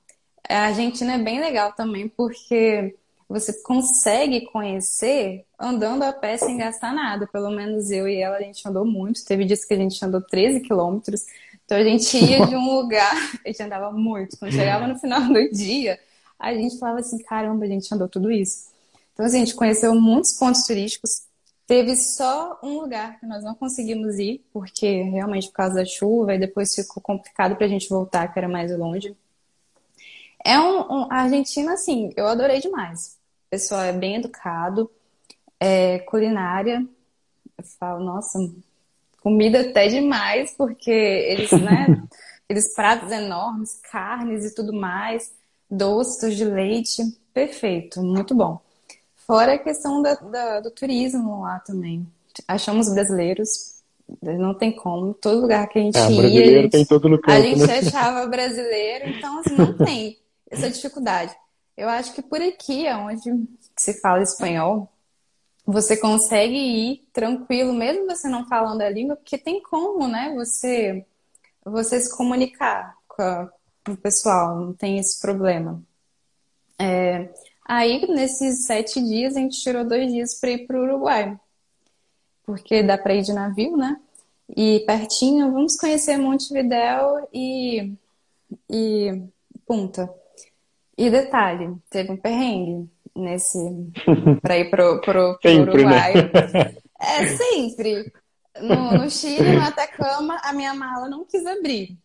A 0.49 0.67
Argentina 0.67 1.15
é 1.15 1.19
bem 1.19 1.41
legal 1.41 1.73
também, 1.73 2.09
porque 2.09 2.95
você 3.29 3.53
consegue 3.63 4.43
conhecer 4.43 5.45
andando 5.59 6.03
a 6.03 6.13
pé 6.13 6.37
sem 6.37 6.59
gastar 6.59 6.93
nada. 6.93 7.27
Pelo 7.27 7.51
menos 7.51 7.91
eu 7.91 8.07
e 8.07 8.21
ela, 8.21 8.37
a 8.37 8.43
gente 8.43 8.67
andou 8.69 8.85
muito. 8.85 9.25
Teve 9.25 9.45
dias 9.45 9.65
que 9.65 9.75
a 9.75 9.77
gente 9.77 10.05
andou 10.05 10.21
13 10.21 10.61
quilômetros. 10.61 11.23
Então 11.73 11.81
a 11.81 11.85
gente 11.85 12.19
ia 12.19 12.47
de 12.47 12.55
um 12.55 12.69
lugar, 12.77 13.15
a 13.43 13.49
gente 13.49 13.63
andava 13.63 13.91
muito. 13.91 14.37
Quando 14.37 14.53
chegava 14.53 14.87
no 14.87 14.99
final 14.99 15.23
do 15.23 15.51
dia, 15.51 15.99
a 16.39 16.53
gente 16.53 16.79
falava 16.79 17.01
assim: 17.01 17.17
caramba, 17.23 17.65
a 17.65 17.69
gente 17.69 17.95
andou 17.95 18.07
tudo 18.07 18.31
isso. 18.31 18.71
Então, 19.15 19.25
assim, 19.25 19.39
a 19.39 19.45
gente 19.47 19.55
conheceu 19.55 19.95
muitos 19.95 20.35
pontos 20.35 20.67
turísticos. 20.67 21.23
Teve 21.67 21.97
só 21.97 22.61
um 22.63 22.81
lugar 22.81 23.19
que 23.19 23.25
nós 23.25 23.43
não 23.43 23.55
conseguimos 23.55 24.19
ir, 24.19 24.45
porque 24.53 25.01
realmente 25.05 25.47
por 25.49 25.55
causa 25.55 25.77
da 25.77 25.85
chuva, 25.87 26.35
e 26.35 26.39
depois 26.39 26.75
ficou 26.75 27.03
complicado 27.03 27.57
para 27.57 27.65
a 27.65 27.71
gente 27.71 27.89
voltar, 27.89 28.31
que 28.31 28.39
era 28.39 28.49
mais 28.49 28.71
longe. 28.77 29.17
É 30.45 30.61
um, 30.61 30.81
um, 30.81 31.03
a 31.11 31.23
Argentina, 31.23 31.73
assim, 31.73 32.13
eu 32.15 32.27
adorei 32.27 32.61
demais. 32.61 33.17
O 33.47 33.51
pessoal 33.51 33.81
é 33.81 33.93
bem 33.95 34.17
educado, 34.17 34.91
é, 35.59 36.01
culinária. 36.01 36.87
Eu 37.57 37.65
falo, 37.65 38.05
nossa, 38.05 38.39
comida 39.23 39.61
até 39.61 39.89
demais, 39.89 40.55
porque 40.57 40.91
eles, 40.91 41.51
né, 41.53 42.03
aqueles 42.45 42.75
pratos 42.75 43.11
enormes, 43.11 43.81
carnes 43.91 44.45
e 44.45 44.55
tudo 44.55 44.73
mais, 44.73 45.33
doces 45.71 46.37
de 46.37 46.45
leite, 46.45 47.03
perfeito, 47.33 48.03
muito 48.03 48.35
bom. 48.35 48.61
Fora 49.27 49.55
a 49.55 49.59
questão 49.59 50.03
da, 50.03 50.15
da, 50.15 50.61
do 50.61 50.71
turismo 50.71 51.43
lá 51.43 51.61
também. 51.61 52.07
Achamos 52.49 52.93
brasileiros, 52.93 53.83
não 54.21 54.53
tem 54.53 54.73
como, 54.73 55.15
todo 55.15 55.41
lugar 55.41 55.69
que 55.69 55.79
a 55.79 55.83
gente 55.83 55.97
é, 55.97 56.11
ia, 56.11 56.59
a 56.59 56.63
gente, 56.63 56.71
tem 56.71 56.85
todo 56.85 57.21
a 57.27 57.41
gente 57.41 57.67
né? 57.67 57.79
achava 57.79 58.27
brasileiro, 58.27 59.09
então 59.09 59.39
assim, 59.39 59.55
não 59.55 59.77
tem 59.77 60.19
essa 60.51 60.69
dificuldade. 60.69 61.35
Eu 61.77 61.89
acho 61.89 62.13
que 62.13 62.21
por 62.21 62.43
aqui, 62.43 62.87
onde 62.91 63.47
se 63.77 63.95
fala 64.01 64.23
espanhol, 64.23 64.92
você 65.65 65.97
consegue 65.97 66.57
ir 66.57 67.09
tranquilo, 67.13 67.73
mesmo 67.73 68.07
você 68.07 68.29
não 68.29 68.47
falando 68.47 68.83
a 68.83 68.91
língua, 68.91 69.17
porque 69.17 69.39
tem 69.39 69.63
como, 69.63 70.09
né? 70.09 70.33
Você, 70.35 71.07
você 71.65 72.01
se 72.01 72.17
comunicar 72.17 72.97
com, 73.09 73.23
a, 73.23 73.51
com 73.85 73.93
o 73.93 73.97
pessoal, 73.97 74.59
não 74.59 74.73
tem 74.75 74.99
esse 74.99 75.21
problema. 75.21 75.83
É, 76.79 77.33
aí, 77.65 78.07
nesses 78.09 78.67
sete 78.67 79.01
dias, 79.01 79.37
a 79.37 79.41
gente 79.41 79.61
tirou 79.61 79.85
dois 79.85 80.13
dias 80.13 80.35
para 80.41 80.51
ir 80.51 80.67
para 80.67 80.79
o 80.79 80.83
Uruguai, 80.83 81.39
porque 82.45 82.83
dá 82.83 82.99
para 82.99 83.15
ir 83.15 83.23
de 83.23 83.33
navio, 83.33 83.77
né? 83.77 84.01
E 84.55 84.81
pertinho, 84.81 85.53
vamos 85.53 85.77
conhecer 85.77 86.19
Montevidéu 86.19 87.29
e, 87.33 87.95
e 88.69 89.23
Punta. 89.67 90.13
E 90.99 91.09
detalhe, 91.11 91.75
teve 91.89 92.13
um 92.13 92.17
perrengue 92.17 92.91
nesse 93.15 93.59
para 94.43 94.59
ir 94.59 94.71
pro, 94.71 95.01
pro, 95.01 95.39
pro 95.39 95.51
sempre, 95.51 95.81
Uruguai. 95.81 96.15
Né? 96.15 96.75
É 97.05 97.27
sempre. 97.27 98.13
No, 98.61 98.93
no 98.93 99.11
Chile, 99.11 99.57
no 99.57 99.63
Atacama, 99.63 100.39
a 100.45 100.53
minha 100.53 100.73
mala 100.73 101.09
não 101.09 101.25
quis 101.25 101.45
abrir. 101.45 101.99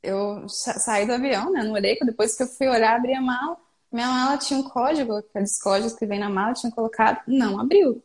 Eu 0.00 0.48
saí 0.48 1.04
do 1.04 1.14
avião, 1.14 1.50
né, 1.50 1.64
no 1.64 1.72
Oreco, 1.72 2.06
depois 2.06 2.36
que 2.36 2.44
eu 2.44 2.46
fui 2.46 2.68
olhar, 2.68 2.94
abri 2.94 3.12
a 3.12 3.20
mala, 3.20 3.56
minha 3.90 4.08
mala 4.08 4.36
tinha 4.36 4.60
um 4.60 4.62
código, 4.62 5.14
aqueles 5.16 5.60
códigos 5.60 5.94
que 5.94 6.06
vem 6.06 6.18
na 6.18 6.28
mala, 6.28 6.52
tinha 6.52 6.70
colocado, 6.70 7.20
não 7.26 7.58
abriu. 7.58 8.02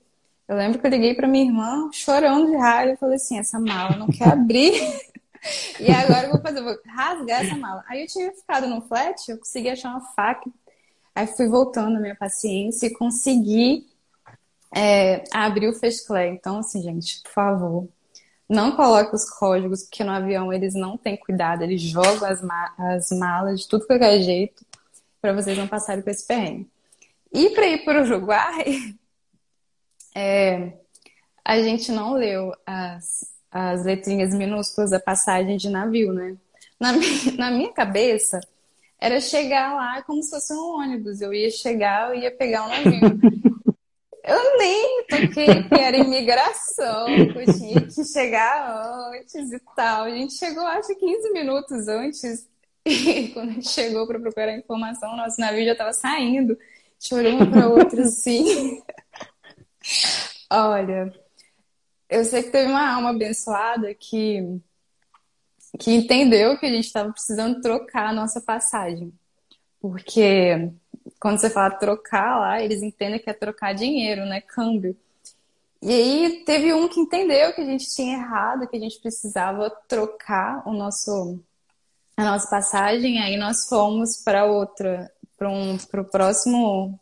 Eu 0.47 0.57
lembro 0.57 0.79
que 0.79 0.85
eu 0.85 0.91
liguei 0.91 1.13
para 1.13 1.27
minha 1.27 1.45
irmã, 1.45 1.89
chorando 1.91 2.49
de 2.49 2.57
raiva, 2.57 2.93
e 2.93 2.97
falei 2.97 3.15
assim: 3.15 3.39
essa 3.39 3.59
mala 3.59 3.95
não 3.95 4.07
quer 4.07 4.29
abrir. 4.29 4.73
e 5.79 5.91
agora 5.91 6.27
eu 6.27 6.31
vou 6.31 6.41
fazer, 6.41 6.59
eu 6.59 6.63
vou 6.65 6.77
rasgar 6.87 7.45
essa 7.45 7.55
mala. 7.55 7.83
Aí 7.87 8.01
eu 8.01 8.07
tinha 8.07 8.31
ficado 8.31 8.67
no 8.67 8.81
flat, 8.81 9.29
eu 9.29 9.37
consegui 9.37 9.69
achar 9.69 9.91
uma 9.91 10.01
faca. 10.13 10.49
Aí 11.13 11.27
fui 11.27 11.47
voltando 11.47 11.97
a 11.97 11.99
minha 11.99 12.15
paciência 12.15 12.87
e 12.87 12.93
consegui 12.93 13.85
é, 14.75 15.23
abrir 15.33 15.67
o 15.67 15.73
fechclé. 15.73 16.29
Então, 16.29 16.59
assim, 16.59 16.81
gente, 16.81 17.21
por 17.21 17.31
favor, 17.31 17.89
não 18.47 18.75
coloque 18.75 19.15
os 19.15 19.29
códigos, 19.29 19.83
porque 19.83 20.03
no 20.03 20.11
avião 20.11 20.51
eles 20.51 20.73
não 20.73 20.97
têm 20.97 21.17
cuidado, 21.17 21.63
eles 21.63 21.81
jogam 21.81 22.29
as, 22.29 22.41
ma 22.41 22.73
as 22.77 23.09
malas 23.11 23.61
de 23.61 23.67
tudo 23.67 23.85
que 23.85 23.93
é 23.93 24.21
jeito 24.21 24.65
para 25.21 25.33
vocês 25.33 25.57
não 25.57 25.67
passarem 25.67 26.03
por 26.03 26.09
esse 26.09 26.25
perrengue. 26.25 26.69
E 27.31 27.49
para 27.51 27.67
ir 27.67 27.85
para 27.85 28.01
o 28.01 28.05
Uruguai, 28.05 28.95
é, 30.15 30.73
a 31.45 31.61
gente 31.61 31.91
não 31.91 32.13
leu 32.13 32.53
as, 32.65 33.25
as 33.51 33.85
letrinhas 33.85 34.33
minúsculas 34.33 34.89
da 34.89 34.99
passagem 34.99 35.57
de 35.57 35.69
navio, 35.69 36.11
né? 36.11 36.35
Na 36.79 36.93
na 37.37 37.51
minha 37.51 37.71
cabeça, 37.71 38.41
era 39.01 39.19
chegar 39.19 39.73
lá 39.73 40.03
como 40.03 40.21
se 40.21 40.29
fosse 40.29 40.53
um 40.53 40.79
ônibus. 40.79 41.19
Eu 41.19 41.33
ia 41.33 41.49
chegar, 41.49 42.09
eu 42.09 42.21
ia 42.21 42.31
pegar 42.31 42.65
um 42.65 42.69
navio. 42.69 43.19
Eu 44.23 44.57
nem 44.59 45.03
toquei 45.07 45.63
que 45.63 45.73
era 45.81 45.97
imigração, 45.97 47.07
que 47.07 47.39
eu 47.39 47.57
tinha 47.57 47.81
que 47.81 48.05
chegar 48.05 49.09
antes 49.11 49.51
e 49.51 49.59
tal. 49.75 50.03
A 50.03 50.11
gente 50.11 50.35
chegou, 50.35 50.63
acho, 50.63 50.95
15 50.95 51.33
minutos 51.33 51.87
antes. 51.87 52.47
E 52.85 53.29
quando 53.33 53.49
a 53.49 53.53
gente 53.53 53.69
chegou 53.69 54.05
para 54.05 54.19
procurar 54.19 54.55
informação, 54.55 55.17
nosso 55.17 55.41
navio 55.41 55.65
já 55.65 55.71
estava 55.71 55.91
saindo. 55.91 56.53
A 56.53 56.55
gente 56.99 57.15
olhou 57.15 57.41
um 57.41 57.51
para 57.51 57.67
outro 57.67 57.99
assim. 58.03 58.83
Olha, 60.51 61.11
eu 62.07 62.23
sei 62.23 62.43
que 62.43 62.51
teve 62.51 62.69
uma 62.69 62.93
alma 62.93 63.09
abençoada 63.09 63.91
que, 63.95 64.61
que 65.79 65.91
entendeu 65.91 66.57
que 66.57 66.65
a 66.65 66.69
gente 66.69 66.85
estava 66.85 67.11
precisando 67.11 67.61
trocar 67.61 68.09
a 68.09 68.13
nossa 68.13 68.41
passagem. 68.41 69.13
Porque 69.79 70.71
quando 71.19 71.39
você 71.39 71.49
fala 71.49 71.71
trocar 71.71 72.39
lá, 72.39 72.61
eles 72.61 72.81
entendem 72.81 73.19
que 73.19 73.29
é 73.29 73.33
trocar 73.33 73.73
dinheiro, 73.73 74.25
né? 74.25 74.41
Câmbio. 74.41 74.95
E 75.81 75.91
aí 75.91 76.43
teve 76.45 76.73
um 76.73 76.87
que 76.87 76.99
entendeu 76.99 77.53
que 77.53 77.61
a 77.61 77.65
gente 77.65 77.89
tinha 77.95 78.17
errado, 78.17 78.67
que 78.67 78.77
a 78.77 78.79
gente 78.79 78.99
precisava 78.99 79.69
trocar 79.87 80.61
o 80.67 80.73
nosso 80.73 81.39
a 82.15 82.23
nossa 82.23 82.47
passagem, 82.49 83.19
aí 83.19 83.35
nós 83.35 83.67
fomos 83.67 84.21
para 84.23 84.45
outra, 84.45 85.11
para 85.37 85.49
um, 85.49 85.75
o 85.75 86.03
próximo 86.03 86.99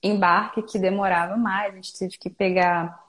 embarque 0.00 0.62
que 0.62 0.78
demorava 0.78 1.36
mais, 1.36 1.72
a 1.72 1.76
gente 1.76 1.98
teve 1.98 2.18
que 2.18 2.30
pegar 2.30 3.01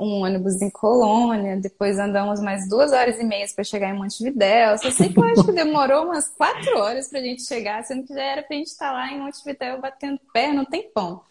um 0.00 0.22
ônibus 0.22 0.62
em 0.62 0.70
Colônia, 0.70 1.58
depois 1.58 1.98
andamos 1.98 2.40
mais 2.40 2.66
duas 2.66 2.90
horas 2.90 3.20
e 3.20 3.24
meia 3.24 3.46
para 3.54 3.62
chegar 3.62 3.94
em 3.94 3.98
Montevidéu. 3.98 4.78
Só 4.78 4.90
sei 4.90 5.12
que 5.12 5.18
eu 5.18 5.24
acho 5.24 5.44
que 5.44 5.52
demorou 5.52 6.04
umas 6.04 6.30
quatro 6.30 6.78
horas 6.78 7.08
para 7.08 7.18
a 7.18 7.22
gente 7.22 7.42
chegar, 7.42 7.84
sendo 7.84 8.06
que 8.06 8.14
já 8.14 8.22
era 8.22 8.42
para 8.42 8.56
a 8.56 8.58
gente 8.58 8.68
estar 8.68 8.88
tá 8.88 8.92
lá 8.92 9.12
em 9.12 9.20
Montevidéu 9.20 9.78
batendo 9.78 10.18
pé 10.32 10.52
no 10.54 10.64
tempão. 10.64 11.22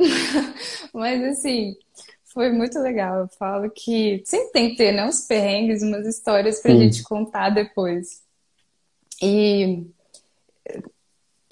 Mas 0.94 1.22
assim, 1.22 1.76
foi 2.24 2.50
muito 2.50 2.78
legal. 2.78 3.20
Eu 3.20 3.28
falo 3.28 3.70
que 3.70 4.22
sempre 4.24 4.52
tem 4.52 4.70
que 4.70 4.76
ter 4.76 4.92
né, 4.92 5.04
uns 5.04 5.26
perrengues, 5.26 5.82
umas 5.82 6.06
histórias 6.06 6.60
para 6.60 6.72
a 6.72 6.76
gente 6.76 7.02
contar 7.02 7.50
depois. 7.50 8.22
E 9.20 9.84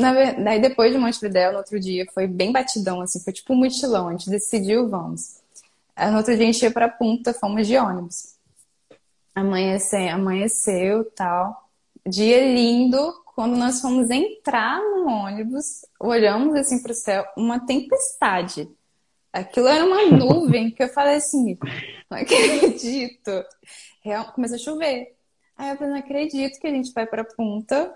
na 0.00 0.14
verdade, 0.14 0.60
depois 0.60 0.90
de 0.90 0.98
Montevidéu, 0.98 1.52
no 1.52 1.58
outro 1.58 1.78
dia, 1.78 2.06
foi 2.14 2.26
bem 2.26 2.50
batidão, 2.50 3.02
assim, 3.02 3.20
foi 3.20 3.32
tipo 3.32 3.52
um 3.52 3.56
mutilão. 3.56 4.08
A 4.08 4.12
gente 4.12 4.30
decidiu, 4.30 4.88
vamos. 4.88 5.44
No 5.98 6.18
outro 6.18 6.36
dia 6.36 6.48
a 6.48 6.52
gente 6.52 6.62
ia 6.62 6.70
pra 6.70 6.88
Punta, 6.88 7.32
fomos 7.32 7.66
de 7.66 7.76
ônibus. 7.76 8.36
Amanheceu, 9.34 10.10
amanheceu 10.10 11.10
tal. 11.12 11.70
Dia 12.06 12.52
lindo. 12.52 13.24
Quando 13.34 13.54
nós 13.54 13.82
fomos 13.82 14.08
entrar 14.08 14.80
no 14.80 15.06
ônibus, 15.06 15.84
olhamos 16.00 16.54
assim 16.54 16.82
pro 16.82 16.94
céu, 16.94 17.22
uma 17.36 17.60
tempestade. 17.60 18.66
Aquilo 19.30 19.68
era 19.68 19.84
uma 19.84 20.06
nuvem 20.06 20.70
que 20.70 20.82
eu 20.82 20.88
falei 20.88 21.16
assim, 21.16 21.58
não 22.10 22.16
acredito. 22.16 23.44
Real, 24.02 24.32
começou 24.32 24.56
a 24.56 24.58
chover. 24.58 25.14
Aí 25.54 25.70
eu 25.70 25.76
falei, 25.76 25.92
não 25.92 25.98
acredito 25.98 26.58
que 26.58 26.66
a 26.66 26.70
gente 26.70 26.92
vai 26.92 27.06
pra 27.06 27.24
Punta 27.24 27.94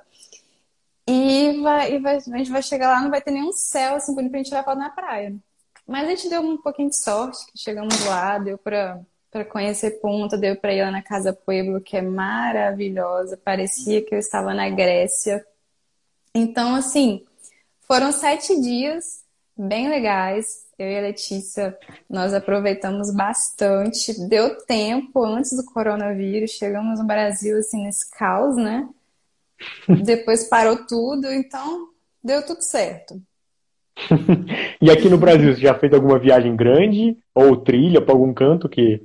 e, 1.07 1.59
vai, 1.63 1.95
e 1.95 1.99
vai, 1.99 2.17
a 2.17 2.21
gente 2.21 2.51
vai 2.51 2.63
chegar 2.63 2.91
lá, 2.91 3.01
não 3.01 3.11
vai 3.11 3.23
ter 3.23 3.31
nenhum 3.31 3.53
céu 3.53 3.97
assim 3.97 4.15
bonito 4.15 4.31
pra 4.31 4.39
gente 4.41 4.49
tirar 4.49 4.65
foto 4.65 4.79
na 4.79 4.91
praia. 4.91 5.35
Mas 5.91 6.07
a 6.07 6.11
gente 6.11 6.29
deu 6.29 6.41
um 6.41 6.57
pouquinho 6.57 6.89
de 6.89 6.97
sorte, 6.97 7.45
que 7.47 7.59
chegamos 7.59 8.07
lá, 8.07 8.39
deu 8.39 8.57
pra, 8.57 9.01
pra 9.29 9.45
conhecer 9.45 10.01
Punta, 10.01 10.39
deu 10.39 10.55
pra 10.55 10.73
ir 10.73 10.85
lá 10.85 10.91
na 10.93 11.03
Casa 11.03 11.33
Pueblo, 11.33 11.81
que 11.81 11.97
é 11.97 12.01
maravilhosa, 12.01 13.37
parecia 13.37 14.01
que 14.01 14.15
eu 14.15 14.19
estava 14.21 14.55
na 14.55 14.71
Grécia. 14.71 15.45
Então, 16.33 16.77
assim, 16.77 17.27
foram 17.89 18.13
sete 18.13 18.61
dias 18.61 19.25
bem 19.59 19.89
legais. 19.89 20.65
Eu 20.79 20.87
e 20.87 20.97
a 20.97 21.03
Letícia, 21.03 21.77
nós 22.09 22.33
aproveitamos 22.33 23.13
bastante. 23.13 24.17
Deu 24.29 24.65
tempo 24.65 25.25
antes 25.25 25.57
do 25.57 25.65
coronavírus, 25.65 26.53
chegamos 26.53 27.01
no 27.01 27.05
Brasil, 27.05 27.59
assim, 27.59 27.83
nesse 27.83 28.09
caos, 28.13 28.55
né? 28.55 28.89
Depois 30.05 30.45
parou 30.45 30.87
tudo, 30.87 31.33
então 31.33 31.89
deu 32.23 32.47
tudo 32.47 32.63
certo. 32.63 33.21
e 34.81 34.91
aqui 34.91 35.09
no 35.09 35.19
Brasil, 35.19 35.55
você 35.55 35.61
já 35.61 35.75
fez 35.75 35.93
alguma 35.93 36.19
viagem 36.19 36.55
grande 36.55 37.17
ou 37.35 37.57
trilha 37.57 38.01
para 38.01 38.15
algum 38.15 38.33
canto 38.33 38.69
que, 38.69 39.03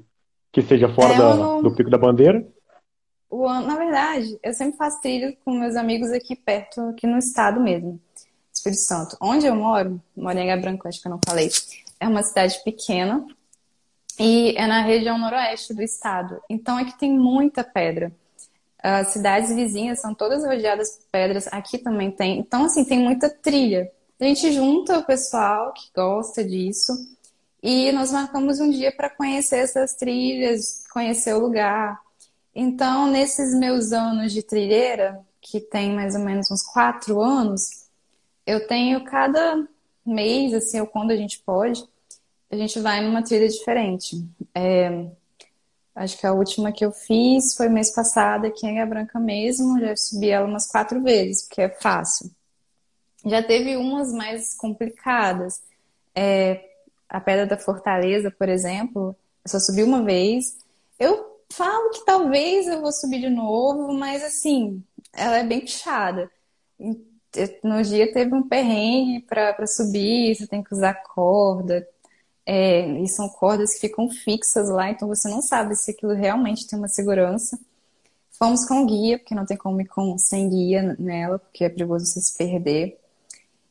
que 0.52 0.62
seja 0.62 0.90
fora 0.90 1.14
é, 1.14 1.18
da, 1.18 1.36
não... 1.36 1.62
do 1.62 1.76
Pico 1.76 1.90
da 1.90 1.98
Bandeira? 1.98 2.46
Na 3.32 3.76
verdade, 3.76 4.38
eu 4.42 4.54
sempre 4.54 4.78
faço 4.78 5.02
trilha 5.02 5.36
com 5.44 5.52
meus 5.52 5.76
amigos 5.76 6.12
aqui 6.12 6.36
perto, 6.36 6.82
aqui 6.90 7.06
no 7.06 7.18
estado 7.18 7.60
mesmo, 7.60 8.00
Espírito 8.54 8.82
Santo. 8.82 9.18
Onde 9.22 9.46
eu 9.46 9.56
moro, 9.56 10.02
moro 10.16 10.38
em 10.38 10.50
Água 10.50 10.62
Branca, 10.62 10.88
acho 10.88 11.02
que 11.02 11.08
eu 11.08 11.12
não 11.12 11.20
falei, 11.26 11.50
é 12.00 12.08
uma 12.08 12.24
cidade 12.24 12.62
pequena 12.64 13.26
e 14.20 14.56
é 14.58 14.66
na 14.66 14.82
região 14.82 15.18
noroeste 15.18 15.74
do 15.74 15.82
estado. 15.82 16.40
Então 16.50 16.78
aqui 16.78 16.98
tem 16.98 17.12
muita 17.12 17.64
pedra. 17.64 18.12
As 18.82 19.08
cidades 19.08 19.54
vizinhas 19.54 20.00
são 20.00 20.14
todas 20.14 20.46
rodeadas 20.46 20.92
por 20.92 21.06
pedras, 21.12 21.48
aqui 21.48 21.80
também 21.80 22.12
tem. 22.12 22.38
Então, 22.38 22.66
assim, 22.66 22.86
tem 22.86 23.00
muita 23.00 23.28
trilha. 23.30 23.92
A 24.20 24.24
gente 24.24 24.52
junta 24.54 24.98
o 24.98 25.06
pessoal 25.06 25.74
que 25.74 25.90
gosta 25.94 26.44
disso 26.44 26.94
e 27.62 27.92
nós 27.92 28.12
marcamos 28.12 28.62
um 28.62 28.70
dia 28.70 28.92
para 28.96 29.10
conhecer 29.10 29.58
essas 29.58 29.96
trilhas, 29.96 30.86
conhecer 30.92 31.34
o 31.34 31.40
lugar. 31.40 32.00
Então, 32.54 33.08
nesses 33.08 33.54
meus 33.54 33.92
anos 33.92 34.32
de 34.32 34.42
trilheira, 34.42 35.20
que 35.42 35.60
tem 35.60 35.94
mais 35.94 36.16
ou 36.16 36.22
menos 36.22 36.50
uns 36.50 36.64
quatro 36.64 37.20
anos, 37.20 37.88
eu 38.48 38.66
tenho 38.66 39.04
cada 39.04 39.68
mês, 40.06 40.54
assim, 40.54 40.80
ou 40.80 40.88
quando 40.88 41.12
a 41.12 41.18
gente 41.18 41.40
pode, 41.40 41.84
a 42.50 42.56
gente 42.56 42.80
vai 42.80 43.02
numa 43.02 43.22
trilha 43.22 43.50
diferente. 43.50 44.26
É, 44.54 45.08
acho 45.94 46.18
que 46.18 46.26
a 46.26 46.32
última 46.32 46.72
que 46.72 46.86
eu 46.86 46.92
fiz 46.92 47.54
foi 47.54 47.68
mês 47.68 47.94
passado 47.94 48.48
aqui 48.48 48.66
em 48.66 48.70
Águia 48.70 48.86
Branca 48.86 49.20
mesmo, 49.20 49.78
já 49.80 49.94
subi 49.98 50.30
ela 50.30 50.48
umas 50.48 50.68
quatro 50.68 51.02
vezes, 51.04 51.44
porque 51.44 51.64
é 51.64 51.70
fácil. 51.70 52.32
Já 53.26 53.42
teve 53.42 53.76
umas 53.76 54.12
mais 54.14 54.56
complicadas. 54.56 55.62
É, 56.14 56.64
a 57.10 57.20
Pedra 57.20 57.46
da 57.46 57.58
Fortaleza, 57.58 58.30
por 58.32 58.48
exemplo, 58.50 59.16
eu 59.44 59.50
só 59.50 59.60
subi 59.60 59.84
uma 59.84 60.04
vez. 60.04 60.58
Eu 61.00 61.40
falo 61.52 61.90
que 61.92 62.06
talvez 62.06 62.68
eu 62.68 62.82
vou 62.82 62.92
subir 62.92 63.22
de 63.22 63.30
novo, 63.30 63.94
mas 63.94 64.24
assim, 64.24 64.84
ela 65.14 65.38
é 65.38 65.44
bem 65.44 65.62
puxada. 65.62 66.30
No 67.64 67.82
dia 67.84 68.12
teve 68.14 68.34
um 68.34 68.48
perrengue 68.48 69.22
para 69.22 69.68
subir, 69.68 70.36
você 70.36 70.48
tem 70.48 70.64
que 70.64 70.74
usar 70.74 70.94
corda. 70.94 71.88
É, 72.46 72.88
e 73.02 73.08
são 73.08 73.28
cordas 73.28 73.74
que 73.74 73.82
ficam 73.82 74.08
fixas 74.10 74.70
lá, 74.70 74.92
então 74.92 75.08
você 75.08 75.28
não 75.28 75.42
sabe 75.42 75.76
se 75.76 75.90
aquilo 75.92 76.14
realmente 76.14 76.68
tem 76.68 76.78
uma 76.78 76.88
segurança. 76.88 77.58
Fomos 78.38 78.68
com 78.68 78.86
guia, 78.86 79.18
porque 79.18 79.34
não 79.34 79.46
tem 79.46 79.58
como 79.58 79.82
ir 79.82 79.88
com, 79.88 80.18
sem 80.18 80.50
guia 80.50 80.96
nela, 81.00 81.40
porque 81.40 81.64
é 81.64 81.70
perigoso 81.70 82.06
você 82.06 82.22
se 82.22 82.38
perder. 82.38 83.00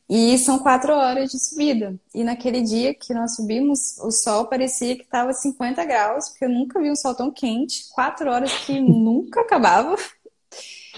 E 0.07 0.37
são 0.37 0.59
quatro 0.59 0.93
horas 0.93 1.31
de 1.31 1.39
subida. 1.39 1.99
E 2.13 2.23
naquele 2.23 2.61
dia 2.61 2.93
que 2.93 3.13
nós 3.13 3.35
subimos, 3.35 3.97
o 3.97 4.11
sol 4.11 4.45
parecia 4.45 4.95
que 4.95 5.01
estava 5.01 5.33
50 5.33 5.83
graus, 5.83 6.29
porque 6.29 6.45
eu 6.45 6.49
nunca 6.49 6.79
vi 6.79 6.91
um 6.91 6.95
sol 6.95 7.15
tão 7.15 7.31
quente. 7.31 7.89
Quatro 7.89 8.29
horas 8.29 8.53
que 8.65 8.79
nunca 8.81 9.41
acabava. 9.41 9.95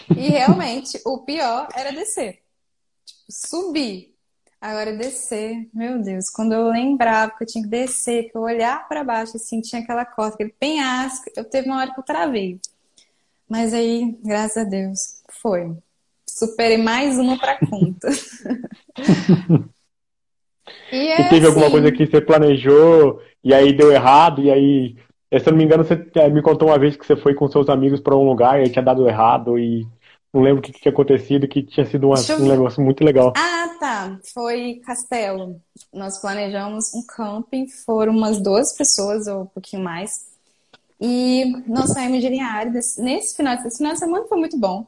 E 0.09 0.29
realmente, 0.29 1.01
o 1.05 1.19
pior 1.19 1.69
era 1.73 1.91
descer. 1.91 2.41
Tipo, 3.05 3.21
subir. 3.29 4.13
Agora 4.59 4.95
descer, 4.97 5.69
meu 5.71 6.01
Deus, 6.01 6.29
quando 6.31 6.53
eu 6.53 6.69
lembrava 6.69 7.31
que 7.37 7.43
eu 7.43 7.47
tinha 7.47 7.63
que 7.63 7.69
descer, 7.69 8.31
que 8.31 8.35
eu 8.35 8.41
olhar 8.41 8.87
para 8.87 9.03
baixo, 9.03 9.37
assim, 9.37 9.61
tinha 9.61 9.81
aquela 9.83 10.03
corda, 10.03 10.33
aquele 10.33 10.49
penhasco, 10.51 11.29
eu 11.35 11.45
teve 11.45 11.69
uma 11.69 11.77
hora 11.79 11.93
que 11.93 11.99
eu 11.99 12.03
travei. 12.03 12.59
Mas 13.47 13.73
aí, 13.73 14.17
graças 14.23 14.57
a 14.57 14.63
Deus, 14.63 15.21
foi 15.29 15.77
superei 16.29 16.77
mais 16.77 17.17
uma 17.17 17.37
para 17.37 17.57
conta. 17.59 18.09
E, 20.91 20.95
é 20.95 21.21
e 21.21 21.29
teve 21.29 21.37
assim... 21.37 21.47
alguma 21.47 21.71
coisa 21.71 21.91
que 21.91 22.05
você 22.05 22.21
planejou 22.21 23.21
e 23.43 23.53
aí 23.53 23.73
deu 23.73 23.91
errado, 23.91 24.41
e 24.41 24.51
aí, 24.51 24.95
se 25.39 25.47
eu 25.47 25.51
não 25.51 25.57
me 25.57 25.63
engano, 25.63 25.83
você 25.83 26.05
é, 26.15 26.29
me 26.29 26.41
contou 26.41 26.67
uma 26.69 26.79
vez 26.79 26.95
que 26.95 27.05
você 27.05 27.15
foi 27.15 27.33
com 27.33 27.47
seus 27.47 27.69
amigos 27.69 27.99
para 27.99 28.15
um 28.15 28.27
lugar 28.27 28.59
e 28.59 28.63
aí 28.63 28.69
tinha 28.69 28.83
dado 28.83 29.07
errado 29.07 29.57
e 29.57 29.87
não 30.33 30.41
lembro 30.41 30.59
o 30.59 30.61
que, 30.61 30.71
que 30.71 30.81
tinha 30.81 30.91
acontecido, 30.91 31.47
que 31.47 31.63
tinha 31.63 31.85
sido 31.85 32.07
uma, 32.07 32.15
um 32.39 32.47
negócio 32.47 32.81
muito 32.81 33.03
legal. 33.03 33.33
Ah, 33.37 33.69
tá. 33.79 34.19
Foi 34.33 34.81
Castelo. 34.85 35.59
Nós 35.93 36.19
planejamos 36.19 36.93
um 36.93 37.03
camping, 37.05 37.67
foram 37.85 38.13
umas 38.13 38.41
duas 38.41 38.75
pessoas 38.75 39.27
ou 39.27 39.43
um 39.43 39.45
pouquinho 39.47 39.83
mais. 39.83 40.27
E 40.99 41.45
nós 41.67 41.93
saímos 41.93 42.21
de 42.21 42.29
Linhares. 42.29 42.97
Nesse 42.97 43.35
final, 43.35 43.55
esse 43.55 43.77
final 43.77 43.93
de 43.93 43.99
semana 43.99 44.25
foi 44.27 44.37
muito 44.37 44.57
bom. 44.57 44.85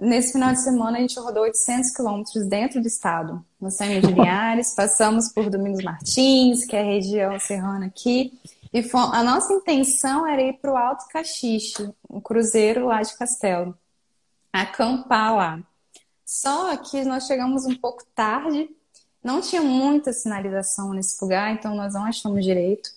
Nesse 0.00 0.32
final 0.32 0.52
de 0.52 0.62
semana 0.62 0.98
a 0.98 1.00
gente 1.00 1.18
rodou 1.18 1.42
800 1.42 1.90
quilômetros 1.90 2.46
dentro 2.46 2.80
do 2.80 2.88
estado. 2.88 3.44
Nós 3.60 3.76
saímos 3.76 4.08
de 4.08 4.14
Linhares, 4.14 4.74
passamos 4.74 5.30
por 5.32 5.50
Domingos 5.50 5.84
Martins, 5.84 6.64
que 6.64 6.74
é 6.74 6.80
a 6.80 6.84
região 6.84 7.38
serrana 7.38 7.86
aqui. 7.86 8.32
E 8.72 8.82
a 8.94 9.22
nossa 9.22 9.52
intenção 9.52 10.26
era 10.26 10.40
ir 10.40 10.54
para 10.54 10.72
o 10.72 10.76
Alto 10.76 11.06
Caxixe, 11.08 11.92
um 12.08 12.20
cruzeiro 12.20 12.86
lá 12.86 13.02
de 13.02 13.16
Castelo 13.16 13.76
acampar 14.52 15.34
lá. 15.34 15.60
Só 16.24 16.76
que 16.76 17.04
nós 17.04 17.26
chegamos 17.26 17.64
um 17.66 17.74
pouco 17.76 18.04
tarde, 18.14 18.68
não 19.22 19.40
tinha 19.40 19.62
muita 19.62 20.12
sinalização 20.12 20.92
nesse 20.92 21.22
lugar, 21.22 21.52
então 21.52 21.74
nós 21.74 21.94
não 21.94 22.04
achamos 22.04 22.44
direito. 22.44 22.90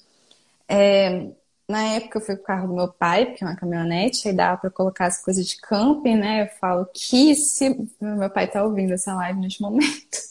É, 0.67 1.31
na 1.73 1.83
época 1.95 2.19
eu 2.19 2.21
fui 2.21 2.35
com 2.35 2.43
o 2.43 2.45
carro 2.45 2.67
do 2.67 2.75
meu 2.75 2.87
pai, 2.87 3.25
porque 3.25 3.43
é 3.43 3.47
uma 3.47 3.55
caminhonete, 3.55 4.27
aí 4.27 4.33
dava 4.33 4.57
para 4.61 4.69
colocar 4.69 5.07
as 5.07 5.19
coisas 5.23 5.47
de 5.47 5.57
camping, 5.59 6.17
né? 6.17 6.43
Eu 6.43 6.47
falo 6.59 6.87
que 6.93 7.33
se. 7.35 7.75
Meu 7.99 8.29
pai 8.29 8.47
tá 8.47 8.63
ouvindo 8.63 8.93
essa 8.93 9.15
live 9.15 9.39
neste 9.39 9.59
momento. 9.59 10.07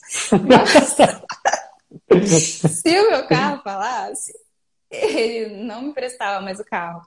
se 2.68 3.00
o 3.00 3.10
meu 3.10 3.26
carro 3.26 3.60
falasse, 3.64 4.32
ele 4.88 5.64
não 5.64 5.82
me 5.82 5.92
prestava 5.92 6.40
mais 6.40 6.60
o 6.60 6.64
carro. 6.64 7.02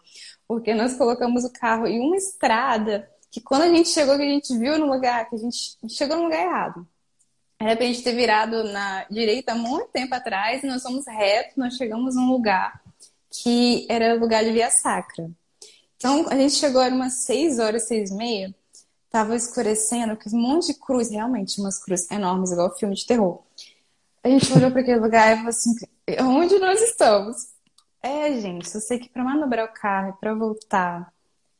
Porque 0.45 0.73
nós 0.73 0.97
colocamos 0.97 1.45
o 1.45 1.53
carro 1.53 1.87
em 1.87 1.99
uma 1.99 2.17
estrada 2.17 3.09
que 3.31 3.39
quando 3.39 3.61
a 3.63 3.69
gente 3.69 3.87
chegou, 3.87 4.17
que 4.17 4.23
a 4.23 4.29
gente 4.29 4.57
viu 4.57 4.77
no 4.77 4.85
lugar, 4.85 5.29
que 5.29 5.35
a 5.35 5.39
gente 5.39 5.77
chegou 5.87 6.17
no 6.17 6.23
lugar 6.23 6.41
errado. 6.41 6.85
Era 7.57 7.75
pra 7.77 7.85
gente 7.85 8.03
ter 8.03 8.13
virado 8.13 8.65
na 8.65 9.05
direita 9.09 9.55
muito 9.55 9.87
tempo 9.91 10.13
atrás 10.13 10.61
e 10.61 10.67
nós 10.67 10.83
fomos 10.83 11.07
reto, 11.07 11.57
nós 11.57 11.75
chegamos 11.75 12.15
num 12.15 12.29
lugar 12.29 12.84
que 13.41 13.85
era 13.89 14.13
lugar 14.15 14.43
de 14.43 14.51
via 14.51 14.69
sacra. 14.69 15.29
Então 15.97 16.27
a 16.29 16.35
gente 16.35 16.55
chegou, 16.55 16.81
era 16.81 16.93
umas 16.93 17.23
6 17.25 17.59
horas, 17.59 17.87
6 17.87 18.11
e 18.11 18.13
meia, 18.13 18.55
tava 19.09 19.35
escurecendo, 19.35 20.17
com 20.17 20.29
um 20.29 20.39
monte 20.39 20.67
de 20.67 20.79
cruz, 20.79 21.09
realmente 21.09 21.59
umas 21.59 21.81
cruzes 21.81 22.09
enormes, 22.11 22.51
igual 22.51 22.75
filme 22.77 22.95
de 22.95 23.05
terror. 23.05 23.41
A 24.23 24.29
gente 24.29 24.51
olhou 24.53 24.71
para 24.71 24.81
aquele 24.81 24.99
lugar 24.99 25.33
e 25.33 25.35
falou 25.37 25.49
assim: 25.49 25.75
onde 26.21 26.59
nós 26.59 26.81
estamos? 26.81 27.37
É, 28.01 28.39
gente, 28.39 28.73
eu 28.73 28.81
sei 28.81 28.99
que 28.99 29.09
para 29.09 29.23
manobrar 29.23 29.65
o 29.65 29.73
carro 29.73 30.17
para 30.19 30.33
voltar 30.33 31.11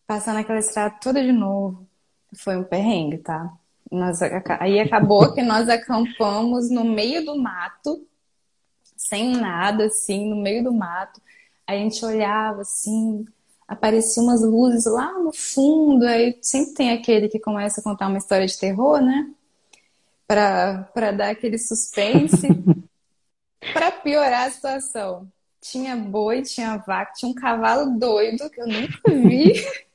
passando 0.08 0.38
aquela 0.38 0.60
estrada 0.60 0.96
toda 1.02 1.24
de 1.24 1.32
novo. 1.32 1.88
Foi 2.36 2.56
um 2.58 2.64
perrengue, 2.64 3.18
tá? 3.20 3.52
Nós, 3.92 4.22
aí 4.60 4.80
acabou 4.80 5.34
que 5.34 5.42
nós 5.42 5.70
acampamos 5.70 6.70
no 6.70 6.84
meio 6.84 7.24
do 7.26 7.38
mato, 7.38 8.06
sem 8.98 9.36
nada, 9.38 9.86
assim, 9.86 10.30
no 10.30 10.36
meio 10.36 10.64
do 10.64 10.74
mato. 10.74 11.22
Aí 11.68 11.80
a 11.80 11.84
gente 11.84 12.04
olhava 12.06 12.62
assim, 12.62 13.26
apareciam 13.68 14.26
umas 14.26 14.42
luzes 14.42 14.86
lá 14.86 15.12
no 15.20 15.34
fundo. 15.34 16.06
Aí 16.06 16.38
sempre 16.42 16.74
tem 16.74 16.92
aquele 16.92 17.28
que 17.28 17.40
começa 17.40 17.80
a 17.80 17.84
contar 17.84 18.08
uma 18.08 18.18
história 18.18 18.46
de 18.46 18.58
terror, 18.58 19.02
né? 19.02 19.32
Pra 20.28 21.12
dar 21.12 21.30
aquele 21.30 21.58
suspense. 21.58 22.48
para 23.74 23.92
piorar 23.92 24.48
a 24.48 24.52
situação, 24.52 25.28
tinha 25.60 25.96
boi, 25.96 26.42
tinha 26.44 26.78
vaca, 26.78 27.14
tinha 27.14 27.32
um 27.32 27.36
cavalo 27.36 27.98
doido 27.98 28.50
que 28.50 28.62
eu 28.62 28.68
nunca 28.68 29.12
vi. 29.12 29.54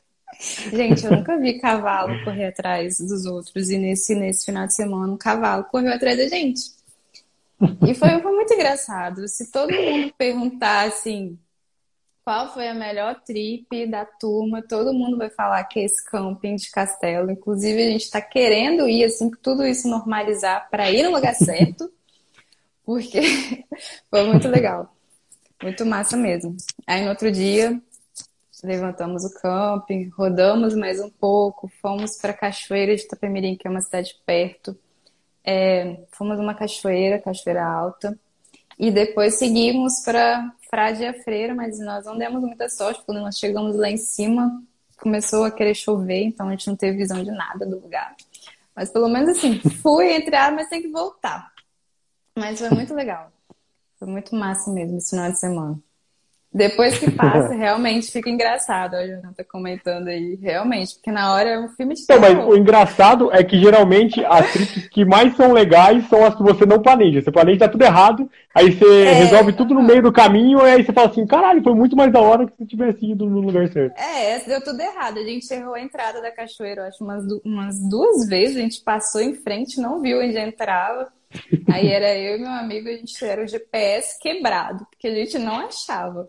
Gente, 0.72 1.04
eu 1.04 1.12
nunca 1.12 1.36
vi 1.38 1.58
cavalo 1.58 2.24
correr 2.24 2.46
atrás 2.46 2.98
dos 2.98 3.26
outros. 3.26 3.68
E 3.68 3.76
nesse, 3.76 4.14
nesse 4.14 4.46
final 4.46 4.66
de 4.66 4.74
semana, 4.74 5.12
um 5.12 5.18
cavalo 5.18 5.64
correu 5.64 5.92
atrás 5.92 6.16
da 6.16 6.28
gente. 6.28 6.70
E 7.86 7.94
foi, 7.94 8.08
foi 8.20 8.32
muito 8.32 8.54
engraçado. 8.54 9.28
Se 9.28 9.50
todo 9.50 9.70
mundo 9.70 10.14
perguntar 10.16 10.88
assim, 10.88 11.38
qual 12.30 12.54
foi 12.54 12.68
a 12.68 12.74
melhor 12.74 13.20
trip 13.24 13.90
da 13.90 14.04
turma, 14.04 14.62
todo 14.62 14.94
mundo 14.94 15.18
vai 15.18 15.28
falar 15.28 15.64
que 15.64 15.80
é 15.80 15.84
esse 15.84 16.08
camping 16.08 16.54
de 16.54 16.70
castelo. 16.70 17.28
Inclusive, 17.28 17.82
a 17.82 17.90
gente 17.90 18.04
está 18.04 18.20
querendo 18.20 18.88
ir, 18.88 19.02
assim, 19.02 19.28
que 19.32 19.38
tudo 19.38 19.66
isso 19.66 19.88
normalizar 19.88 20.70
para 20.70 20.88
ir 20.92 21.02
no 21.02 21.10
lugar 21.10 21.34
certo. 21.34 21.92
Porque 22.86 23.20
foi 24.08 24.24
muito 24.28 24.46
legal. 24.46 24.94
Muito 25.60 25.84
massa 25.84 26.16
mesmo. 26.16 26.56
Aí 26.86 27.02
no 27.02 27.10
outro 27.10 27.32
dia, 27.32 27.82
levantamos 28.62 29.24
o 29.24 29.34
camping, 29.34 30.08
rodamos 30.10 30.72
mais 30.76 31.00
um 31.00 31.10
pouco, 31.10 31.68
fomos 31.82 32.16
para 32.16 32.30
a 32.30 32.36
Cachoeira 32.36 32.94
de 32.94 33.02
Itapemirim, 33.02 33.56
que 33.56 33.66
é 33.66 33.70
uma 33.72 33.80
cidade 33.80 34.14
perto. 34.24 34.78
É, 35.42 35.98
fomos 36.12 36.38
uma 36.38 36.54
cachoeira, 36.54 37.18
Cachoeira 37.18 37.66
Alta, 37.66 38.16
e 38.78 38.92
depois 38.92 39.34
seguimos 39.34 40.04
para 40.04 40.54
Frade 40.70 41.04
a 41.04 41.12
Freira, 41.12 41.52
mas 41.54 41.80
nós 41.80 42.06
não 42.06 42.16
demos 42.16 42.42
muita 42.42 42.68
sorte, 42.68 43.02
quando 43.04 43.20
nós 43.20 43.36
chegamos 43.36 43.76
lá 43.76 43.90
em 43.90 43.96
cima, 43.96 44.62
começou 44.96 45.42
a 45.42 45.50
querer 45.50 45.74
chover, 45.74 46.22
então 46.22 46.46
a 46.46 46.50
gente 46.52 46.68
não 46.68 46.76
teve 46.76 46.96
visão 46.96 47.24
de 47.24 47.30
nada 47.32 47.66
do 47.66 47.80
lugar. 47.80 48.14
Mas 48.74 48.88
pelo 48.88 49.08
menos 49.08 49.36
assim, 49.36 49.58
fui 49.82 50.12
entrar, 50.12 50.52
mas 50.52 50.68
tem 50.68 50.80
que 50.80 50.88
voltar. 50.88 51.52
Mas 52.38 52.60
foi 52.60 52.70
muito 52.70 52.94
legal. 52.94 53.32
Foi 53.98 54.06
muito 54.06 54.34
massa 54.34 54.70
mesmo 54.70 54.96
esse 54.96 55.10
final 55.10 55.30
de 55.30 55.38
semana. 55.38 55.78
Depois 56.52 56.98
que 56.98 57.08
passa, 57.12 57.54
realmente 57.54 58.10
fica 58.10 58.28
engraçado. 58.28 58.96
A 58.96 59.06
Jonathan 59.06 59.32
tá 59.32 59.44
comentando 59.44 60.08
aí, 60.08 60.36
realmente, 60.42 60.94
porque 60.94 61.12
na 61.12 61.32
hora 61.32 61.48
é 61.48 61.60
um 61.60 61.68
filme 61.68 61.94
de 61.94 62.04
terror. 62.04 62.20
Mas 62.20 62.44
o 62.44 62.56
engraçado 62.56 63.30
é 63.32 63.44
que 63.44 63.56
geralmente 63.56 64.24
as 64.24 64.52
trips 64.52 64.88
que 64.88 65.04
mais 65.04 65.36
são 65.36 65.52
legais 65.52 66.08
são 66.08 66.24
as 66.24 66.34
que 66.34 66.42
você 66.42 66.66
não 66.66 66.82
planeja. 66.82 67.22
Você 67.22 67.30
planeja 67.30 67.60
tá 67.60 67.68
tudo 67.68 67.84
errado, 67.84 68.28
aí 68.52 68.72
você 68.72 69.04
é, 69.04 69.12
resolve 69.12 69.52
tudo 69.52 69.74
no 69.74 69.82
meio 69.82 70.02
do 70.02 70.12
caminho, 70.12 70.58
e 70.66 70.70
aí 70.70 70.84
você 70.84 70.92
fala 70.92 71.08
assim, 71.08 71.24
caralho, 71.24 71.62
foi 71.62 71.74
muito 71.74 71.96
mais 71.96 72.12
da 72.12 72.20
hora 72.20 72.46
que 72.46 72.56
se 72.56 72.66
tivesse 72.66 73.06
ido 73.06 73.26
no 73.26 73.40
lugar 73.40 73.68
certo. 73.68 73.96
É, 73.96 74.40
deu 74.40 74.60
tudo 74.62 74.80
errado. 74.80 75.18
A 75.18 75.24
gente 75.24 75.48
errou 75.52 75.74
a 75.74 75.80
entrada 75.80 76.20
da 76.20 76.32
cachoeira, 76.32 76.88
acho, 76.88 77.04
umas, 77.04 77.22
umas 77.44 77.76
duas 77.88 78.28
vezes. 78.28 78.56
A 78.56 78.60
gente 78.60 78.80
passou 78.82 79.20
em 79.20 79.34
frente, 79.34 79.80
não 79.80 80.00
viu 80.00 80.18
onde 80.18 80.36
entrava. 80.36 81.12
Aí 81.68 81.88
era 81.88 82.16
eu 82.16 82.36
e 82.36 82.40
meu 82.40 82.50
amigo, 82.50 82.88
a 82.88 82.92
gente 82.92 83.24
era 83.24 83.42
o 83.42 83.46
GPS 83.46 84.18
quebrado, 84.20 84.86
porque 84.90 85.06
a 85.06 85.14
gente 85.14 85.38
não 85.38 85.66
achava. 85.66 86.26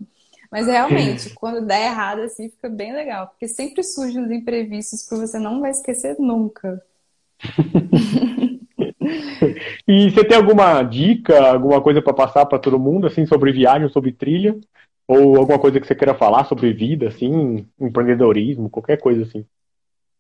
Mas 0.52 0.68
realmente, 0.68 1.34
quando 1.36 1.66
dá 1.66 1.80
errado 1.80 2.22
assim, 2.22 2.50
fica 2.50 2.70
bem 2.70 2.94
legal, 2.94 3.28
porque 3.28 3.48
sempre 3.48 3.84
surgem 3.84 4.24
os 4.24 4.32
imprevistos 4.32 5.08
que 5.08 5.16
você 5.16 5.40
não 5.40 5.62
vai 5.62 5.72
esquecer 5.72 6.16
nunca. 6.20 6.84
e 9.88 10.12
você 10.12 10.24
tem 10.24 10.38
alguma 10.38 10.84
dica, 10.84 11.52
alguma 11.52 11.82
coisa 11.82 12.02
para 12.02 12.14
passar 12.14 12.46
para 12.46 12.60
todo 12.60 12.80
mundo, 12.80 13.08
assim, 13.08 13.26
sobre 13.26 13.52
viagem, 13.52 13.90
sobre 13.90 14.12
trilha? 14.12 14.60
Ou 15.08 15.38
alguma 15.38 15.58
coisa 15.58 15.80
que 15.80 15.88
você 15.88 15.96
queira 15.96 16.14
falar 16.14 16.46
sobre 16.46 16.72
vida, 16.74 17.08
assim, 17.08 17.68
empreendedorismo, 17.80 18.70
qualquer 18.70 18.98
coisa 18.98 19.24
assim? 19.24 19.46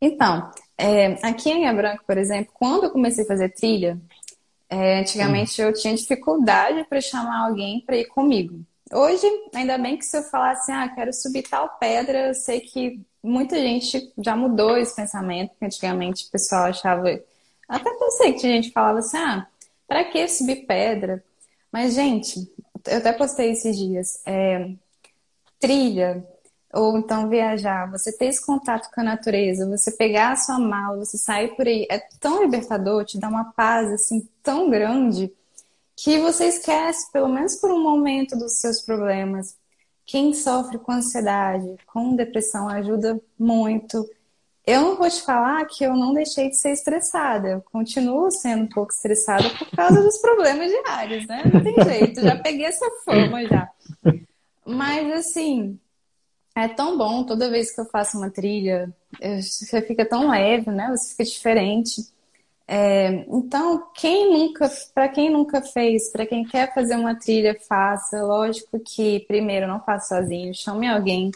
Então, 0.01 0.49
é, 0.77 1.13
aqui 1.21 1.51
em 1.51 1.63
Anha 1.63 1.73
Branca, 1.73 2.03
por 2.07 2.17
exemplo, 2.17 2.51
quando 2.55 2.85
eu 2.85 2.89
comecei 2.89 3.23
a 3.23 3.27
fazer 3.27 3.49
trilha, 3.49 3.99
é, 4.71 5.01
antigamente 5.01 5.61
hum. 5.61 5.65
eu 5.65 5.73
tinha 5.73 5.93
dificuldade 5.93 6.85
para 6.85 7.01
chamar 7.01 7.47
alguém 7.47 7.81
para 7.81 7.97
ir 7.97 8.05
comigo. 8.05 8.61
Hoje, 8.93 9.27
ainda 9.53 9.77
bem 9.77 9.97
que 9.97 10.05
se 10.05 10.17
eu 10.17 10.23
falar 10.23 10.51
assim, 10.51 10.71
ah, 10.71 10.87
quero 10.87 11.13
subir 11.13 11.43
tal 11.43 11.67
pedra, 11.77 12.29
eu 12.29 12.33
sei 12.33 12.61
que 12.61 13.01
muita 13.21 13.57
gente 13.57 14.11
já 14.17 14.33
mudou 14.33 14.77
esse 14.77 14.95
pensamento, 14.95 15.49
porque 15.49 15.65
antigamente 15.65 16.25
o 16.25 16.31
pessoal 16.31 16.63
achava. 16.65 17.21
Até 17.67 17.93
pensei 17.93 18.33
que 18.33 18.39
tinha 18.39 18.53
gente 18.53 18.67
que 18.69 18.73
falava 18.73 18.99
assim, 18.99 19.17
ah, 19.17 19.45
para 19.87 20.05
que 20.05 20.25
subir 20.29 20.65
pedra? 20.65 21.21
Mas, 21.71 21.93
gente, 21.93 22.49
eu 22.87 22.97
até 22.97 23.11
postei 23.11 23.51
esses 23.51 23.77
dias, 23.77 24.21
é, 24.25 24.71
trilha, 25.59 26.25
ou 26.73 26.97
então 26.97 27.27
viajar, 27.27 27.89
você 27.89 28.11
ter 28.11 28.27
esse 28.27 28.45
contato 28.45 28.89
com 28.93 29.01
a 29.01 29.03
natureza, 29.03 29.67
você 29.67 29.91
pegar 29.91 30.31
a 30.31 30.35
sua 30.37 30.57
mala, 30.57 30.97
você 30.97 31.17
sair 31.17 31.55
por 31.55 31.67
aí, 31.67 31.85
é 31.89 31.99
tão 32.19 32.41
libertador, 32.43 33.03
te 33.03 33.19
dá 33.19 33.27
uma 33.27 33.51
paz 33.53 33.91
assim 33.91 34.27
tão 34.41 34.69
grande 34.69 35.31
que 35.95 36.17
você 36.19 36.45
esquece, 36.45 37.11
pelo 37.11 37.27
menos 37.27 37.55
por 37.55 37.71
um 37.71 37.81
momento, 37.81 38.35
dos 38.35 38.59
seus 38.59 38.81
problemas. 38.81 39.55
Quem 40.05 40.33
sofre 40.33 40.79
com 40.79 40.93
ansiedade, 40.93 41.75
com 41.85 42.15
depressão, 42.15 42.67
ajuda 42.67 43.21
muito. 43.37 44.09
Eu 44.65 44.81
não 44.81 44.95
vou 44.95 45.09
te 45.09 45.21
falar 45.21 45.63
que 45.65 45.83
eu 45.83 45.95
não 45.95 46.13
deixei 46.13 46.49
de 46.49 46.57
ser 46.57 46.71
estressada. 46.71 47.49
Eu 47.49 47.61
continuo 47.71 48.31
sendo 48.31 48.63
um 48.63 48.69
pouco 48.69 48.91
estressada 48.91 49.49
por 49.51 49.69
causa 49.71 50.01
dos 50.01 50.17
problemas 50.17 50.71
diários, 50.71 51.27
né? 51.27 51.43
Não 51.53 51.61
tem 51.63 51.75
jeito, 51.83 52.21
já 52.21 52.35
peguei 52.35 52.65
essa 52.65 52.89
fama 53.05 53.45
já. 53.45 53.69
Mas 54.65 55.11
assim, 55.13 55.79
é 56.55 56.67
tão 56.67 56.97
bom 56.97 57.23
toda 57.23 57.49
vez 57.49 57.73
que 57.73 57.81
eu 57.81 57.85
faço 57.85 58.17
uma 58.17 58.29
trilha, 58.29 58.93
você 59.19 59.81
fica 59.81 60.05
tão 60.05 60.29
leve, 60.29 60.69
né? 60.71 60.89
Você 60.89 61.11
fica 61.11 61.23
diferente. 61.23 62.07
É, 62.67 63.25
então, 63.27 63.91
quem 63.95 64.31
nunca, 64.31 64.69
para 64.93 65.09
quem 65.09 65.29
nunca 65.29 65.61
fez, 65.61 66.09
para 66.11 66.25
quem 66.25 66.43
quer 66.45 66.73
fazer 66.73 66.95
uma 66.95 67.15
trilha, 67.15 67.57
faça. 67.67 68.23
Lógico 68.23 68.79
que 68.79 69.21
primeiro 69.27 69.67
não 69.67 69.83
faça 69.83 70.15
sozinho, 70.15 70.53
chame 70.53 70.87
alguém 70.87 71.31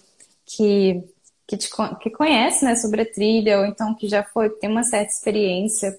que 0.45 1.03
que, 1.47 1.57
te, 1.57 1.69
que 2.01 2.09
conhece, 2.09 2.65
né, 2.65 2.75
sobre 2.75 3.01
a 3.01 3.11
trilha 3.11 3.59
ou 3.59 3.65
então 3.65 3.93
que 3.95 4.07
já 4.07 4.23
foi 4.23 4.49
tem 4.49 4.69
uma 4.69 4.83
certa 4.83 5.11
experiência. 5.11 5.97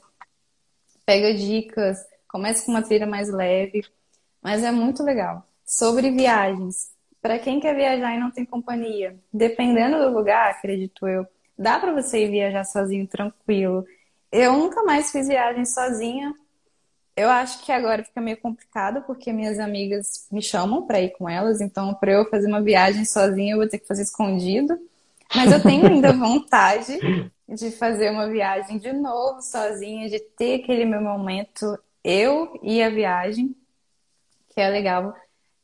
Pega 1.05 1.35
dicas, 1.35 1.99
comece 2.29 2.67
com 2.67 2.73
uma 2.73 2.83
trilha 2.83 3.07
mais 3.07 3.29
leve, 3.29 3.85
mas 4.43 4.63
é 4.65 4.73
muito 4.73 5.03
legal. 5.03 5.47
Sobre 5.65 6.11
viagens, 6.11 6.91
para 7.27 7.41
quem 7.41 7.59
quer 7.59 7.75
viajar 7.75 8.15
e 8.15 8.21
não 8.21 8.31
tem 8.31 8.45
companhia, 8.45 9.17
dependendo 9.33 9.99
do 9.99 10.17
lugar, 10.17 10.49
acredito 10.49 11.09
eu, 11.09 11.27
dá 11.59 11.77
para 11.77 11.93
você 11.93 12.25
ir 12.25 12.31
viajar 12.31 12.63
sozinho 12.63 13.05
tranquilo. 13.05 13.85
Eu 14.31 14.53
nunca 14.53 14.85
mais 14.85 15.11
fiz 15.11 15.27
viagem 15.27 15.65
sozinha. 15.65 16.33
Eu 17.17 17.29
acho 17.29 17.65
que 17.65 17.73
agora 17.73 18.05
fica 18.05 18.21
meio 18.21 18.37
complicado 18.37 19.03
porque 19.09 19.33
minhas 19.33 19.59
amigas 19.59 20.29
me 20.31 20.41
chamam 20.41 20.87
para 20.87 21.01
ir 21.01 21.11
com 21.19 21.29
elas, 21.29 21.61
então 21.61 21.95
para 21.95 22.13
eu 22.13 22.31
fazer 22.31 22.47
uma 22.47 22.63
viagem 22.63 23.05
sozinha 23.05 23.55
eu 23.55 23.59
vou 23.59 23.69
ter 23.69 23.81
que 23.81 23.89
fazer 23.89 24.05
escondido. 24.05 24.79
Mas 25.35 25.51
eu 25.51 25.61
tenho 25.61 25.85
ainda 25.85 26.13
vontade 26.15 26.97
de 27.49 27.73
fazer 27.73 28.09
uma 28.11 28.29
viagem 28.29 28.79
de 28.79 28.93
novo 28.93 29.43
sozinha, 29.43 30.09
de 30.09 30.21
ter 30.21 30.63
aquele 30.63 30.85
meu 30.85 31.01
momento 31.01 31.77
eu 32.05 32.57
e 32.63 32.81
a 32.81 32.89
viagem, 32.89 33.53
que 34.55 34.61
é 34.61 34.69
legal. 34.69 35.13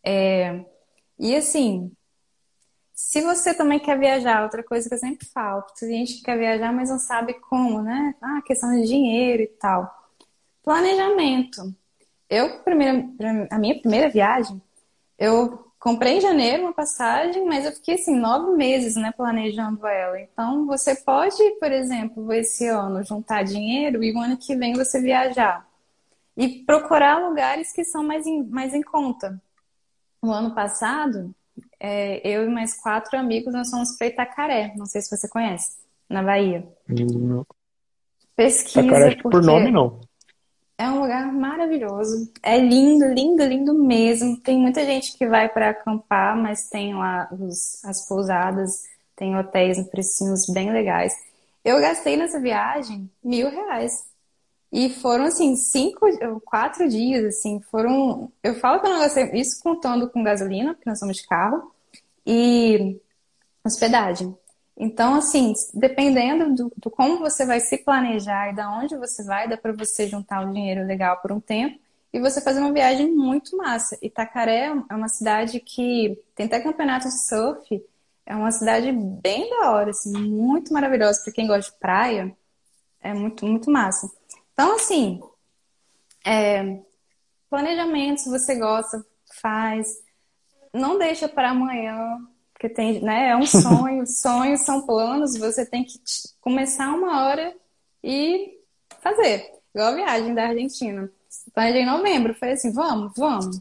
É... 0.02 0.71
E 1.22 1.36
assim, 1.36 1.92
se 2.92 3.22
você 3.22 3.54
também 3.54 3.78
quer 3.78 3.96
viajar, 3.96 4.42
outra 4.42 4.60
coisa 4.60 4.88
que 4.88 4.94
eu 4.96 4.98
sempre 4.98 5.24
falo, 5.24 5.62
tem 5.78 5.88
gente 5.88 6.14
que 6.14 6.22
quer 6.24 6.36
viajar, 6.36 6.72
mas 6.72 6.90
não 6.90 6.98
sabe 6.98 7.34
como, 7.34 7.80
né? 7.80 8.12
Ah, 8.20 8.42
questão 8.44 8.72
de 8.72 8.88
dinheiro 8.88 9.40
e 9.44 9.46
tal. 9.46 9.88
Planejamento. 10.64 11.72
Eu, 12.28 12.58
primeira, 12.64 13.06
a 13.52 13.56
minha 13.56 13.78
primeira 13.80 14.08
viagem, 14.08 14.60
eu 15.16 15.64
comprei 15.78 16.14
em 16.14 16.20
janeiro 16.20 16.64
uma 16.64 16.72
passagem, 16.72 17.44
mas 17.44 17.66
eu 17.66 17.72
fiquei 17.72 17.94
assim 17.94 18.16
nove 18.16 18.56
meses, 18.56 18.96
né, 18.96 19.12
planejando 19.16 19.86
ela. 19.86 20.20
Então, 20.20 20.66
você 20.66 20.96
pode, 20.96 21.38
por 21.60 21.70
exemplo, 21.70 22.32
esse 22.32 22.66
ano 22.66 23.04
juntar 23.04 23.44
dinheiro 23.44 24.02
e 24.02 24.12
o 24.12 24.18
ano 24.18 24.36
que 24.36 24.56
vem 24.56 24.72
você 24.74 25.00
viajar 25.00 25.64
e 26.36 26.64
procurar 26.64 27.28
lugares 27.28 27.72
que 27.72 27.84
são 27.84 28.02
mais 28.02 28.26
em, 28.26 28.42
mais 28.42 28.74
em 28.74 28.82
conta. 28.82 29.40
No 30.22 30.32
ano 30.32 30.54
passado, 30.54 31.34
é, 31.80 32.20
eu 32.26 32.44
e 32.44 32.48
mais 32.48 32.80
quatro 32.80 33.18
amigos, 33.18 33.52
nós 33.52 33.70
fomos 33.70 33.96
para 33.96 34.06
Itacaré. 34.06 34.72
Não 34.76 34.86
sei 34.86 35.00
se 35.00 35.14
você 35.14 35.28
conhece, 35.28 35.76
na 36.08 36.22
Bahia. 36.22 36.66
Não. 36.88 37.44
Pesquisa. 38.36 38.80
Itacaré, 38.80 39.06
acho 39.08 39.16
que 39.16 39.22
por 39.22 39.42
nome 39.42 39.70
não. 39.70 40.00
É 40.78 40.88
um 40.88 41.00
lugar 41.00 41.32
maravilhoso. 41.32 42.32
É 42.42 42.58
lindo, 42.58 43.06
lindo, 43.06 43.44
lindo 43.44 43.74
mesmo. 43.74 44.36
Tem 44.40 44.58
muita 44.58 44.84
gente 44.84 45.16
que 45.16 45.28
vai 45.28 45.48
para 45.48 45.70
acampar, 45.70 46.36
mas 46.36 46.68
tem 46.68 46.94
lá 46.94 47.28
os, 47.30 47.84
as 47.84 48.06
pousadas, 48.08 48.82
tem 49.14 49.36
hotéis 49.36 49.78
em 49.78 49.84
precinhos 49.84 50.46
bem 50.48 50.72
legais. 50.72 51.14
Eu 51.64 51.80
gastei 51.80 52.16
nessa 52.16 52.40
viagem 52.40 53.08
mil 53.22 53.48
reais. 53.48 54.04
E 54.72 54.88
foram, 54.88 55.24
assim, 55.24 55.54
cinco, 55.56 56.06
quatro 56.44 56.88
dias, 56.88 57.24
assim, 57.26 57.60
foram... 57.70 58.32
Eu 58.42 58.54
falo 58.54 58.80
que 58.80 58.86
eu 58.86 58.90
não 58.90 59.00
gastei, 59.00 59.30
isso 59.34 59.62
contando 59.62 60.08
com 60.08 60.22
gasolina, 60.24 60.74
porque 60.74 60.88
nós 60.88 60.98
somos 60.98 61.18
de 61.18 61.26
carro, 61.26 61.70
e 62.26 62.98
hospedagem. 63.64 64.34
Então, 64.76 65.16
assim, 65.16 65.52
dependendo 65.74 66.54
do, 66.54 66.72
do, 66.76 66.90
como 66.90 67.18
você 67.18 67.44
vai 67.44 67.60
se 67.60 67.78
planejar 67.78 68.50
e 68.50 68.56
da 68.56 68.70
onde 68.70 68.96
você 68.96 69.22
vai, 69.24 69.48
dá 69.48 69.56
para 69.56 69.72
você 69.72 70.08
juntar 70.08 70.40
um 70.44 70.52
dinheiro 70.52 70.86
legal 70.86 71.18
por 71.20 71.32
um 71.32 71.40
tempo 71.40 71.78
e 72.12 72.20
você 72.20 72.40
fazer 72.40 72.60
uma 72.60 72.72
viagem 72.72 73.10
muito 73.10 73.56
massa. 73.56 73.98
Itacaré 74.02 74.72
é 74.90 74.94
uma 74.94 75.08
cidade 75.08 75.60
que 75.60 76.18
tem 76.34 76.46
até 76.46 76.60
campeonato 76.60 77.08
de 77.08 77.28
surf, 77.28 77.84
é 78.26 78.34
uma 78.34 78.50
cidade 78.50 78.92
bem 78.92 79.48
da 79.50 79.72
hora, 79.72 79.90
assim, 79.90 80.12
muito 80.12 80.72
maravilhosa 80.72 81.22
para 81.22 81.32
quem 81.32 81.46
gosta 81.46 81.70
de 81.70 81.78
praia, 81.78 82.34
é 83.00 83.12
muito, 83.12 83.46
muito 83.46 83.70
massa. 83.70 84.10
Então, 84.52 84.76
assim, 84.76 85.20
é, 86.24 86.80
planejamento, 87.48 88.20
se 88.20 88.28
você 88.28 88.54
gosta, 88.56 89.04
faz. 89.40 89.88
Não 90.72 90.98
deixa 90.98 91.28
para 91.28 91.50
amanhã, 91.50 92.18
porque 92.52 92.68
tem, 92.68 93.02
né, 93.02 93.30
é 93.30 93.36
um 93.36 93.46
sonho, 93.46 94.06
sonhos 94.08 94.60
são 94.60 94.86
planos, 94.86 95.36
você 95.36 95.66
tem 95.66 95.84
que 95.84 96.00
começar 96.40 96.94
uma 96.94 97.24
hora 97.24 97.54
e 98.02 98.58
fazer. 99.00 99.50
Igual 99.74 99.88
a 99.88 99.94
viagem 99.94 100.34
da 100.34 100.48
Argentina. 100.48 101.10
Planejei 101.52 101.82
em 101.82 101.86
novembro, 101.86 102.34
falei 102.34 102.54
assim, 102.54 102.72
vamos, 102.72 103.12
vamos. 103.16 103.60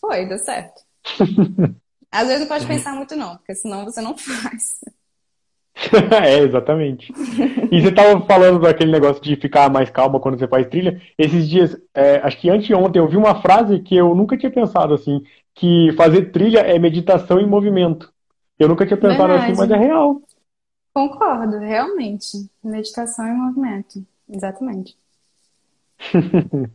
Foi, 0.00 0.26
deu 0.26 0.38
certo. 0.38 0.82
Às 2.10 2.28
vezes 2.28 2.40
não 2.42 2.48
pode 2.48 2.66
pensar 2.66 2.94
muito 2.94 3.16
não, 3.16 3.36
porque 3.36 3.54
senão 3.54 3.84
você 3.84 4.00
não 4.00 4.14
faz. 4.18 4.80
é, 6.24 6.38
exatamente. 6.38 7.12
E 7.70 7.80
você 7.80 7.88
estava 7.88 8.20
falando 8.26 8.60
daquele 8.60 8.92
negócio 8.92 9.22
de 9.22 9.36
ficar 9.36 9.68
mais 9.70 9.90
calma 9.90 10.20
quando 10.20 10.38
você 10.38 10.46
faz 10.46 10.66
trilha. 10.68 11.00
Esses 11.18 11.48
dias, 11.48 11.76
é, 11.92 12.16
acho 12.18 12.38
que 12.38 12.48
anteontem, 12.48 13.00
eu 13.00 13.08
vi 13.08 13.16
uma 13.16 13.40
frase 13.42 13.80
que 13.80 13.96
eu 13.96 14.14
nunca 14.14 14.36
tinha 14.36 14.52
pensado 14.52 14.94
assim, 14.94 15.22
que 15.54 15.92
fazer 15.96 16.30
trilha 16.30 16.60
é 16.60 16.78
meditação 16.78 17.40
em 17.40 17.46
movimento. 17.46 18.12
Eu 18.58 18.68
nunca 18.68 18.86
tinha 18.86 18.96
pensado 18.96 19.28
Verdade. 19.28 19.52
assim, 19.52 19.60
mas 19.60 19.70
é 19.70 19.76
real. 19.76 20.22
Concordo, 20.92 21.58
realmente. 21.58 22.48
Meditação 22.62 23.26
em 23.26 23.36
movimento. 23.36 24.04
Exatamente. 24.28 24.96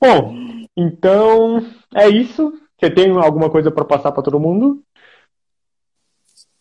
Bom, 0.00 0.34
então 0.76 1.64
é 1.94 2.08
isso. 2.08 2.52
Você 2.78 2.90
tem 2.90 3.10
alguma 3.16 3.48
coisa 3.48 3.70
para 3.70 3.84
passar 3.84 4.12
para 4.12 4.22
todo 4.22 4.38
mundo? 4.38 4.82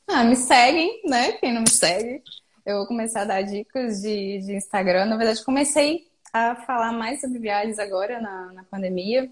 Ah, 0.08 0.24
me 0.24 0.36
seguem, 0.36 1.02
né? 1.06 1.34
Quem 1.34 1.54
não 1.54 1.62
me 1.62 1.70
segue. 1.70 2.22
Eu 2.66 2.78
vou 2.78 2.88
começar 2.88 3.22
a 3.22 3.26
dar 3.26 3.42
dicas 3.42 4.02
de, 4.02 4.40
de 4.40 4.56
Instagram. 4.56 5.06
Na 5.06 5.18
verdade, 5.18 5.44
comecei 5.44 6.08
a 6.32 6.56
falar 6.56 6.92
mais 6.92 7.22
sobre 7.22 7.40
viagens 7.40 7.80
agora 7.80 8.20
na, 8.22 8.54
na 8.54 8.64
pandemia 8.64 9.32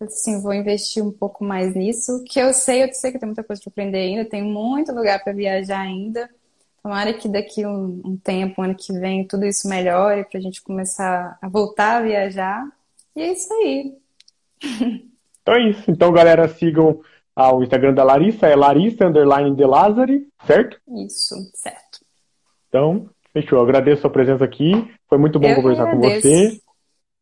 assim, 0.00 0.40
vou 0.40 0.54
investir 0.54 1.02
um 1.02 1.10
pouco 1.10 1.44
mais 1.44 1.74
nisso. 1.74 2.24
Que 2.24 2.38
eu 2.40 2.52
sei, 2.52 2.84
eu 2.84 2.92
sei 2.92 3.12
que 3.12 3.18
tem 3.18 3.26
muita 3.26 3.42
coisa 3.42 3.60
para 3.62 3.70
aprender 3.70 3.98
ainda, 3.98 4.24
tem 4.24 4.42
muito 4.42 4.92
lugar 4.92 5.22
para 5.22 5.32
viajar 5.32 5.80
ainda. 5.80 6.30
Tomara 6.82 7.12
que 7.12 7.28
daqui 7.28 7.66
um, 7.66 8.00
um 8.04 8.16
tempo, 8.16 8.62
ano 8.62 8.74
que 8.74 8.92
vem, 8.92 9.26
tudo 9.26 9.44
isso 9.44 9.68
melhore 9.68 10.24
para 10.24 10.38
a 10.38 10.42
gente 10.42 10.62
começar 10.62 11.36
a 11.42 11.48
voltar 11.48 11.96
a 11.98 12.02
viajar. 12.02 12.64
E 13.16 13.22
é 13.22 13.32
isso 13.32 13.52
aí. 13.52 13.96
Então 15.40 15.56
é 15.56 15.70
isso. 15.70 15.90
Então, 15.90 16.12
galera, 16.12 16.46
sigam 16.46 17.00
ah, 17.40 17.54
o 17.54 17.62
Instagram 17.62 17.94
da 17.94 18.02
Larissa, 18.02 18.48
é 18.48 18.56
Larissa 18.56 19.06
Underline 19.06 19.54
de 19.54 19.64
Lazari, 19.64 20.26
certo? 20.44 20.76
Isso, 21.06 21.36
certo. 21.54 22.00
Então, 22.68 23.08
fechou. 23.32 23.58
Eu 23.58 23.62
agradeço 23.62 23.98
a 23.98 24.00
sua 24.00 24.10
presença 24.10 24.44
aqui. 24.44 24.72
Foi 25.08 25.18
muito 25.18 25.38
bom 25.38 25.46
eu 25.46 25.54
conversar 25.54 25.88
com 25.88 26.00
você. 26.00 26.58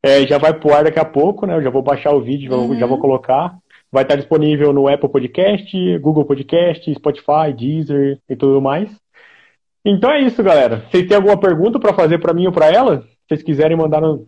É, 0.02 0.26
já 0.26 0.38
vai 0.38 0.58
pro 0.58 0.72
ar 0.72 0.84
daqui 0.84 0.98
a 0.98 1.04
pouco, 1.04 1.44
né? 1.44 1.56
Eu 1.56 1.62
já 1.62 1.68
vou 1.68 1.82
baixar 1.82 2.14
o 2.14 2.22
vídeo, 2.22 2.50
uhum. 2.50 2.78
já 2.78 2.86
vou 2.86 2.98
colocar. 2.98 3.58
Vai 3.92 4.04
estar 4.04 4.16
disponível 4.16 4.72
no 4.72 4.88
Apple 4.88 5.10
Podcast, 5.10 5.98
Google 5.98 6.24
Podcast, 6.24 6.94
Spotify, 6.94 7.52
Deezer 7.54 8.18
e 8.26 8.34
tudo 8.34 8.58
mais. 8.58 8.88
Então 9.84 10.10
é 10.10 10.22
isso, 10.22 10.42
galera. 10.42 10.86
Vocês 10.90 11.06
têm 11.06 11.16
alguma 11.18 11.38
pergunta 11.38 11.78
para 11.78 11.92
fazer 11.92 12.20
para 12.20 12.32
mim 12.32 12.46
ou 12.46 12.52
para 12.52 12.72
ela? 12.72 13.02
Se 13.02 13.28
vocês 13.28 13.42
quiserem 13.42 13.76
mandar 13.76 14.00
no, 14.00 14.26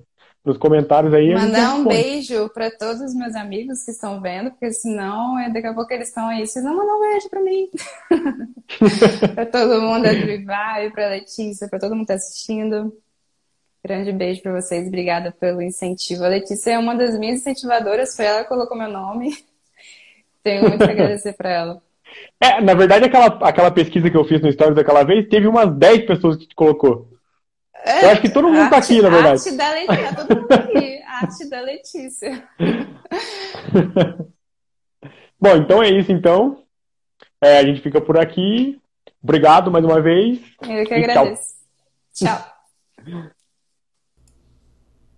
nos 0.49 0.57
comentários 0.57 1.13
aí. 1.13 1.35
Mandar 1.35 1.75
um 1.75 1.87
beijo 1.87 2.49
para 2.49 2.71
todos 2.71 3.01
os 3.03 3.15
meus 3.15 3.35
amigos 3.35 3.85
que 3.85 3.91
estão 3.91 4.21
vendo, 4.21 4.51
porque 4.51 4.73
senão 4.73 5.39
é, 5.39 5.51
daqui 5.51 5.67
a 5.67 5.75
pouco 5.75 5.93
eles 5.93 6.09
estão 6.09 6.27
aí. 6.27 6.47
Vocês 6.47 6.65
vão 6.65 6.75
mandar 6.75 6.95
um 6.95 7.01
beijo 7.01 7.29
para 7.29 7.41
mim. 7.41 7.71
para 9.35 9.47
todo 9.47 9.83
mundo, 9.83 10.07
a 10.07 10.13
Drivar, 10.13 10.91
para 10.91 11.09
Letícia, 11.09 11.69
para 11.69 11.79
todo 11.79 11.95
mundo 11.95 12.07
que 12.07 12.13
está 12.13 12.15
assistindo. 12.15 12.93
Grande 13.85 14.11
beijo 14.11 14.43
para 14.43 14.61
vocês, 14.61 14.89
obrigada 14.89 15.31
pelo 15.31 15.63
incentivo. 15.63 16.25
A 16.25 16.29
Letícia 16.29 16.73
é 16.73 16.79
uma 16.79 16.97
das 16.97 17.17
minhas 17.19 17.41
incentivadoras, 17.41 18.17
foi 18.17 18.25
ela 18.25 18.43
que 18.43 18.49
colocou 18.49 18.77
meu 18.77 18.89
nome. 18.89 19.37
Tenho 20.43 20.69
muito 20.69 20.83
a 20.83 20.91
agradecer 20.91 21.35
para 21.35 21.51
ela. 21.51 21.83
É, 22.41 22.61
na 22.61 22.75
verdade, 22.75 23.05
aquela, 23.05 23.27
aquela 23.27 23.71
pesquisa 23.71 24.11
que 24.11 24.17
eu 24.17 24.25
fiz 24.25 24.41
no 24.41 24.51
Stories 24.51 24.75
daquela 24.75 25.05
vez, 25.05 25.29
teve 25.29 25.47
umas 25.47 25.71
10 25.77 26.07
pessoas 26.07 26.37
que 26.37 26.47
te 26.47 26.55
colocou. 26.55 27.18
É, 27.75 28.05
eu 28.05 28.11
acho 28.11 28.21
que 28.21 28.29
todo 28.29 28.49
mundo 28.49 28.61
arte, 28.61 28.71
tá 28.71 28.79
aqui, 28.79 29.01
na 29.01 29.09
verdade. 29.09 29.49
Arte 29.49 29.57
da 29.57 29.71
Letícia, 29.71 30.15
tá 30.15 30.25
todo 30.25 30.41
mundo 30.41 30.53
aqui. 30.53 31.03
arte 31.09 31.49
da 31.49 31.61
Letícia. 31.61 32.49
Bom, 35.41 35.57
então 35.57 35.83
é 35.83 35.89
isso, 35.91 36.11
então. 36.13 36.65
É, 37.41 37.59
a 37.59 37.65
gente 37.65 37.81
fica 37.81 38.01
por 38.01 38.19
aqui. 38.19 38.81
Obrigado 39.23 39.71
mais 39.71 39.85
uma 39.85 40.01
vez. 40.01 40.41
Eu 40.63 40.85
que 40.85 40.95
agradeço. 40.95 41.55
tchau. 42.13 42.37
tchau. 42.37 43.29